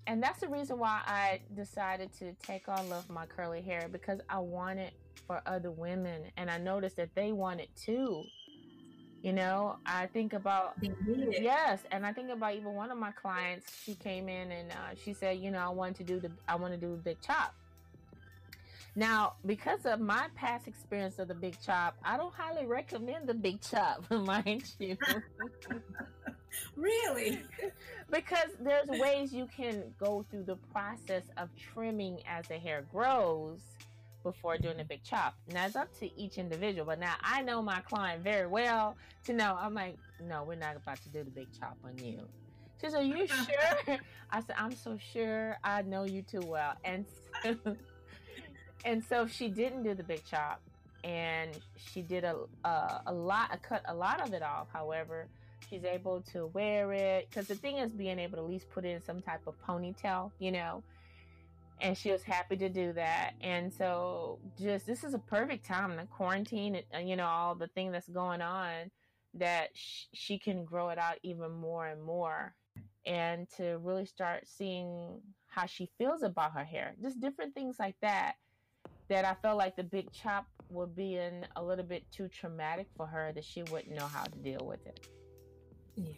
And 0.08 0.22
that's 0.22 0.40
the 0.40 0.48
reason 0.48 0.78
why 0.78 1.02
I 1.06 1.40
decided 1.56 2.14
to 2.20 2.34
take 2.34 2.68
all 2.70 2.94
of 2.94 3.10
My 3.10 3.26
Curly 3.26 3.62
Hair 3.62 3.90
because 3.92 4.20
I 4.30 4.40
wanted 4.40 4.92
for 5.26 5.42
other 5.46 5.72
women 5.72 6.24
and 6.38 6.50
I 6.50 6.58
noticed 6.58 6.98
that 6.98 7.10
they 7.16 7.32
want 7.32 7.60
it 7.60 7.70
too. 7.76 8.24
You 9.24 9.34
know, 9.34 9.78
I 9.88 10.06
think 10.06 10.34
about 10.34 10.76
yes, 11.32 11.82
and 11.92 12.06
I 12.06 12.14
think 12.14 12.30
about 12.30 12.54
even 12.54 12.76
one 12.76 12.92
of 12.92 12.98
my 13.00 13.12
clients. 13.12 13.66
She 13.84 13.96
came 13.96 14.30
in 14.30 14.52
and 14.52 14.72
uh, 14.72 14.94
she 15.04 15.14
said, 15.14 15.40
you 15.40 15.50
know, 15.50 15.58
I 15.58 15.70
want 15.70 15.96
to 15.96 16.04
do 16.04 16.20
the 16.20 16.30
I 16.48 16.56
want 16.56 16.74
to 16.74 16.80
do 16.80 16.94
a 16.94 16.98
big 16.98 17.20
chop. 17.22 17.56
Now, 18.96 19.34
because 19.46 19.86
of 19.86 20.00
my 20.00 20.28
past 20.36 20.68
experience 20.68 21.20
of 21.20 21.28
the 21.28 21.36
big 21.36 21.58
chop, 21.62 21.98
I 22.04 22.16
don't 22.16 22.34
highly 22.34 22.66
recommend 22.66 23.28
the 23.28 23.34
big 23.34 23.62
chop, 23.62 24.10
mind 24.12 24.72
you. 24.80 24.98
really? 26.78 27.42
because 28.12 28.50
there's 28.62 28.88
ways 28.88 29.34
you 29.34 29.48
can 29.56 29.84
go 30.00 30.26
through 30.32 30.44
the 30.44 30.56
process 30.72 31.24
of 31.38 31.50
trimming 31.58 32.20
as 32.26 32.48
the 32.48 32.58
hair 32.58 32.86
grows 32.92 33.60
before 34.24 34.58
doing 34.58 34.76
a 34.76 34.80
mm-hmm. 34.80 34.88
big 34.88 35.04
chop. 35.04 35.36
Now 35.54 35.66
it's 35.66 35.76
up 35.76 35.94
to 36.00 36.20
each 36.20 36.38
individual, 36.38 36.86
but 36.86 37.00
now 37.00 37.16
I 37.22 37.42
know 37.42 37.62
my 37.62 37.82
client 37.82 38.24
very 38.24 38.48
well 38.48 38.96
to 39.26 39.34
know 39.34 39.58
I'm 39.60 39.74
like, 39.74 39.98
no, 40.26 40.44
we're 40.44 40.56
not 40.56 40.78
about 40.78 41.02
to 41.04 41.10
do 41.10 41.24
the 41.24 41.32
big 41.32 41.48
chop 41.60 41.78
on 41.84 41.98
you. 42.04 42.22
She 42.82 42.90
said, 42.90 43.02
Are 43.02 43.04
you 43.04 43.28
sure? 43.28 43.98
I 44.32 44.42
said, 44.42 44.56
I'm 44.58 44.76
so 44.76 44.98
sure 45.14 45.58
I 45.64 45.82
know 45.84 46.04
you 46.04 46.22
too 46.22 46.42
well. 46.42 46.74
And 46.84 47.06
so, 47.44 47.56
and 48.86 49.04
so 49.04 49.28
she 49.28 49.50
didn't 49.50 49.84
do 49.84 49.94
the 49.94 50.04
big 50.04 50.24
chop 50.24 50.62
and 51.04 51.52
she 51.76 52.02
did 52.02 52.24
a, 52.24 52.36
a, 52.64 53.02
a 53.08 53.14
lot, 53.14 53.50
I 53.52 53.58
cut 53.58 53.84
a 53.88 53.94
lot 53.94 54.26
of 54.26 54.34
it 54.34 54.42
off. 54.42 54.68
However, 54.72 55.28
she's 55.70 55.84
able 55.84 56.22
to 56.34 56.48
wear 56.48 56.94
it 56.94 57.28
because 57.30 57.48
the 57.48 57.56
thing 57.56 57.78
is 57.78 57.92
being 57.92 58.18
able 58.20 58.38
to 58.38 58.44
at 58.44 58.50
least 58.50 58.70
put 58.72 58.86
in 58.86 59.04
some 59.04 59.22
type 59.22 59.42
of 59.46 59.54
ponytail, 59.68 60.32
you 60.40 60.52
know, 60.52 60.84
and 61.82 61.98
she 61.98 62.12
was 62.12 62.24
happy 62.24 62.56
to 62.58 62.70
do 62.70 62.94
that. 62.94 63.34
And 63.42 63.72
so, 63.74 64.40
just 64.60 64.88
this 64.88 65.04
is 65.04 65.14
a 65.14 65.20
perfect 65.20 65.66
time 65.66 65.96
the 65.96 66.04
quarantine, 66.06 66.82
uh, 66.94 67.00
you 67.00 67.16
know, 67.16 67.26
all 67.28 67.56
the 67.56 67.68
thing 67.68 67.92
that's 67.92 68.10
going 68.10 68.42
on, 68.42 68.90
that 69.36 69.70
sh- 69.74 70.06
she 70.14 70.40
can 70.40 70.64
grow 70.64 70.90
it 70.90 70.98
out 70.98 71.18
even 71.22 71.52
more 71.52 71.86
and 71.88 72.02
more, 72.02 72.56
and 73.06 73.48
to 73.58 73.78
really 73.84 74.06
start 74.06 74.48
seeing 74.48 75.20
how 75.48 75.66
she 75.66 75.90
feels 75.98 76.24
about 76.24 76.54
her 76.54 76.64
hair, 76.64 76.96
just 77.02 77.20
different 77.20 77.54
things 77.54 77.76
like 77.80 77.96
that. 78.02 78.36
That 79.08 79.26
I 79.26 79.36
felt 79.36 79.58
like 79.58 79.76
the 79.76 79.84
big 79.84 80.12
chop 80.12 80.48
would 80.70 80.96
be 80.96 81.18
in 81.18 81.46
a 81.56 81.64
little 81.64 81.86
bit 81.86 82.10
too 82.12 82.28
traumatic 82.28 82.88
for 82.98 83.06
her 83.06 83.32
that 83.34 83.44
she 83.44 83.62
wouldn't 83.64 83.94
know 83.94 84.08
how 84.08 84.24
to 84.24 84.38
deal 84.40 84.66
with 84.66 84.86
it. 84.88 85.08
Yeah, 85.96 86.14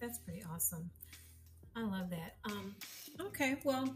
that's 0.00 0.18
pretty 0.18 0.42
awesome. 0.52 0.90
I 1.76 1.82
love 1.82 2.10
that. 2.10 2.36
Um, 2.44 2.74
okay, 3.20 3.58
well, 3.64 3.94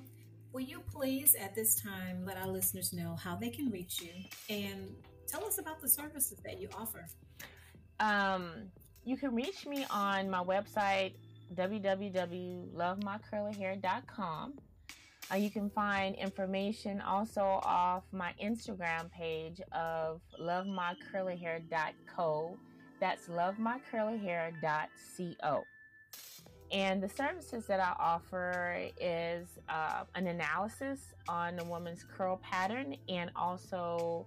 Will 0.56 0.62
you 0.62 0.80
please 0.90 1.36
at 1.38 1.54
this 1.54 1.74
time 1.74 2.24
let 2.24 2.38
our 2.38 2.48
listeners 2.48 2.94
know 2.94 3.14
how 3.14 3.36
they 3.36 3.50
can 3.50 3.70
reach 3.70 4.00
you 4.00 4.08
and 4.48 4.96
tell 5.28 5.44
us 5.44 5.58
about 5.58 5.82
the 5.82 5.88
services 5.88 6.38
that 6.46 6.58
you 6.58 6.70
offer? 6.74 7.04
Um, 8.00 8.70
you 9.04 9.18
can 9.18 9.34
reach 9.34 9.66
me 9.66 9.84
on 9.90 10.30
my 10.30 10.42
website, 10.42 11.12
www.lovemycurlyhair.com. 11.54 14.54
Uh, 15.30 15.36
you 15.36 15.50
can 15.50 15.70
find 15.70 16.16
information 16.16 17.00
also 17.00 17.60
off 17.64 18.02
my 18.12 18.34
Instagram 18.42 19.08
page 19.10 19.60
of 19.72 20.20
lovemycurlyhair.co. 20.40 22.58
That's 23.00 23.28
lovemycurlyhair.co. 23.28 25.64
And 26.72 27.00
the 27.02 27.08
services 27.08 27.66
that 27.66 27.80
I 27.80 27.94
offer 27.98 28.88
is 29.00 29.58
uh, 29.68 30.04
an 30.14 30.28
analysis 30.28 31.12
on 31.28 31.58
a 31.58 31.64
woman's 31.64 32.04
curl 32.04 32.36
pattern 32.38 32.96
and 33.08 33.30
also 33.34 34.26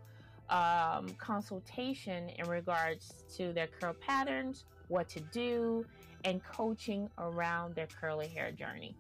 um, 0.50 1.10
consultation 1.18 2.28
in 2.30 2.48
regards 2.48 3.24
to 3.38 3.54
their 3.54 3.68
curl 3.68 3.94
patterns, 3.94 4.66
what 4.88 5.08
to 5.10 5.20
do, 5.20 5.86
and 6.26 6.44
coaching 6.44 7.08
around 7.18 7.76
their 7.76 7.88
curly 7.88 8.28
hair 8.28 8.52
journey. 8.52 8.96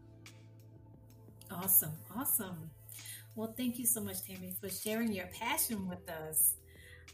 Awesome. 1.51 1.91
Awesome. 2.15 2.69
Well, 3.35 3.53
thank 3.55 3.79
you 3.79 3.85
so 3.85 4.01
much, 4.01 4.23
Tammy, 4.23 4.53
for 4.59 4.69
sharing 4.69 5.11
your 5.11 5.27
passion 5.27 5.87
with 5.87 6.09
us. 6.09 6.53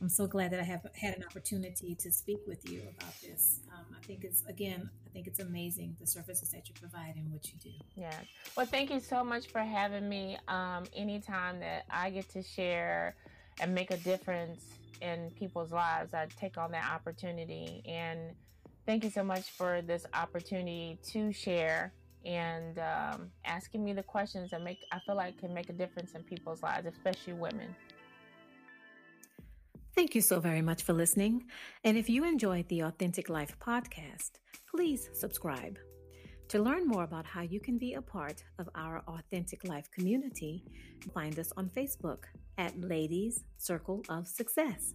I'm 0.02 0.10
so 0.10 0.28
glad 0.28 0.52
that 0.52 0.60
I 0.60 0.63
have 0.63 0.86
had 0.93 1.15
an 1.15 1.24
opportunity 1.24 1.95
to 1.95 2.12
speak 2.12 2.39
with 2.45 2.69
you 2.69 2.82
about 2.98 3.13
this. 3.21 3.62
Um, 3.74 3.86
I 3.98 4.06
think 4.06 4.26
it's 4.26 4.43
again, 4.45 4.89
I 5.06 5.10
think 5.12 5.28
it's 5.28 5.39
amazing 5.39 5.95
the 6.02 6.08
services 6.08 6.50
that 6.50 6.67
you 6.67 6.76
provide 6.78 7.15
and 7.15 7.32
what 7.32 7.45
you 7.45 7.54
do. 7.63 7.71
Yeah. 7.95 8.13
Well, 8.58 8.65
thank 8.65 8.89
you 8.89 9.00
so 9.00 9.24
much 9.24 9.48
for 9.48 9.60
having 9.60 10.10
me. 10.10 10.38
Um, 10.48 10.84
anytime 10.93 11.60
that 11.62 11.86
I 11.89 12.10
get 12.10 12.28
to 12.30 12.43
share 12.43 13.15
and 13.62 13.74
make 13.74 13.91
a 13.91 13.98
difference 13.98 14.65
in 15.02 15.32
people's 15.36 15.71
lives, 15.71 16.13
I 16.13 16.28
take 16.39 16.58
on 16.58 16.71
that 16.71 16.91
opportunity. 16.91 17.82
And 17.86 18.36
thank 18.86 19.04
you 19.06 19.10
so 19.10 19.24
much 19.24 19.50
for 19.52 19.82
this 19.82 20.06
opportunity 20.13 21.00
to 21.12 21.32
share 21.32 21.93
and 22.25 22.79
um, 22.79 23.29
asking 23.45 23.83
me 23.83 23.93
the 23.93 24.03
questions 24.03 24.51
that 24.51 24.63
make 24.63 24.79
I 24.91 24.99
feel 24.99 25.15
like 25.15 25.38
can 25.38 25.53
make 25.53 25.69
a 25.69 25.73
difference 25.73 26.13
in 26.13 26.23
people's 26.23 26.63
lives, 26.63 26.88
especially 26.88 27.33
women. 27.33 27.75
Thank 29.95 30.13
you 30.13 30.21
so 30.21 30.41
very 30.41 30.61
much 30.61 30.83
for 30.83 30.91
listening. 30.91 31.45
And 31.85 31.97
if 31.97 32.09
you 32.09 32.25
enjoyed 32.25 32.67
the 32.67 32.81
Authentic 32.81 33.29
Life 33.29 33.55
podcast, 33.59 34.31
please 34.69 35.09
subscribe. 35.13 35.77
To 36.49 36.59
learn 36.59 36.85
more 36.85 37.03
about 37.03 37.25
how 37.25 37.41
you 37.41 37.59
can 37.59 37.77
be 37.77 37.93
a 37.93 38.01
part 38.01 38.43
of 38.59 38.69
our 38.75 39.03
Authentic 39.07 39.65
Life 39.67 39.89
community, 39.91 40.63
find 41.13 41.39
us 41.39 41.51
on 41.55 41.69
Facebook 41.69 42.25
at 42.57 42.79
Ladies 42.79 43.45
Circle 43.57 44.03
of 44.09 44.27
Success. 44.27 44.93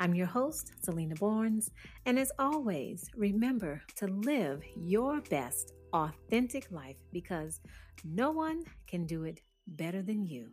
I'm 0.00 0.14
your 0.14 0.26
host, 0.26 0.72
Selena 0.82 1.14
Barnes, 1.14 1.70
and 2.04 2.18
as 2.18 2.32
always, 2.38 3.08
remember 3.16 3.82
to 3.96 4.08
live 4.08 4.62
your 4.76 5.20
best 5.22 5.72
authentic 5.94 6.70
life 6.70 6.96
because 7.12 7.60
no 8.04 8.32
one 8.32 8.64
can 8.86 9.06
do 9.06 9.24
it 9.24 9.40
better 9.66 10.02
than 10.02 10.26
you. 10.26 10.50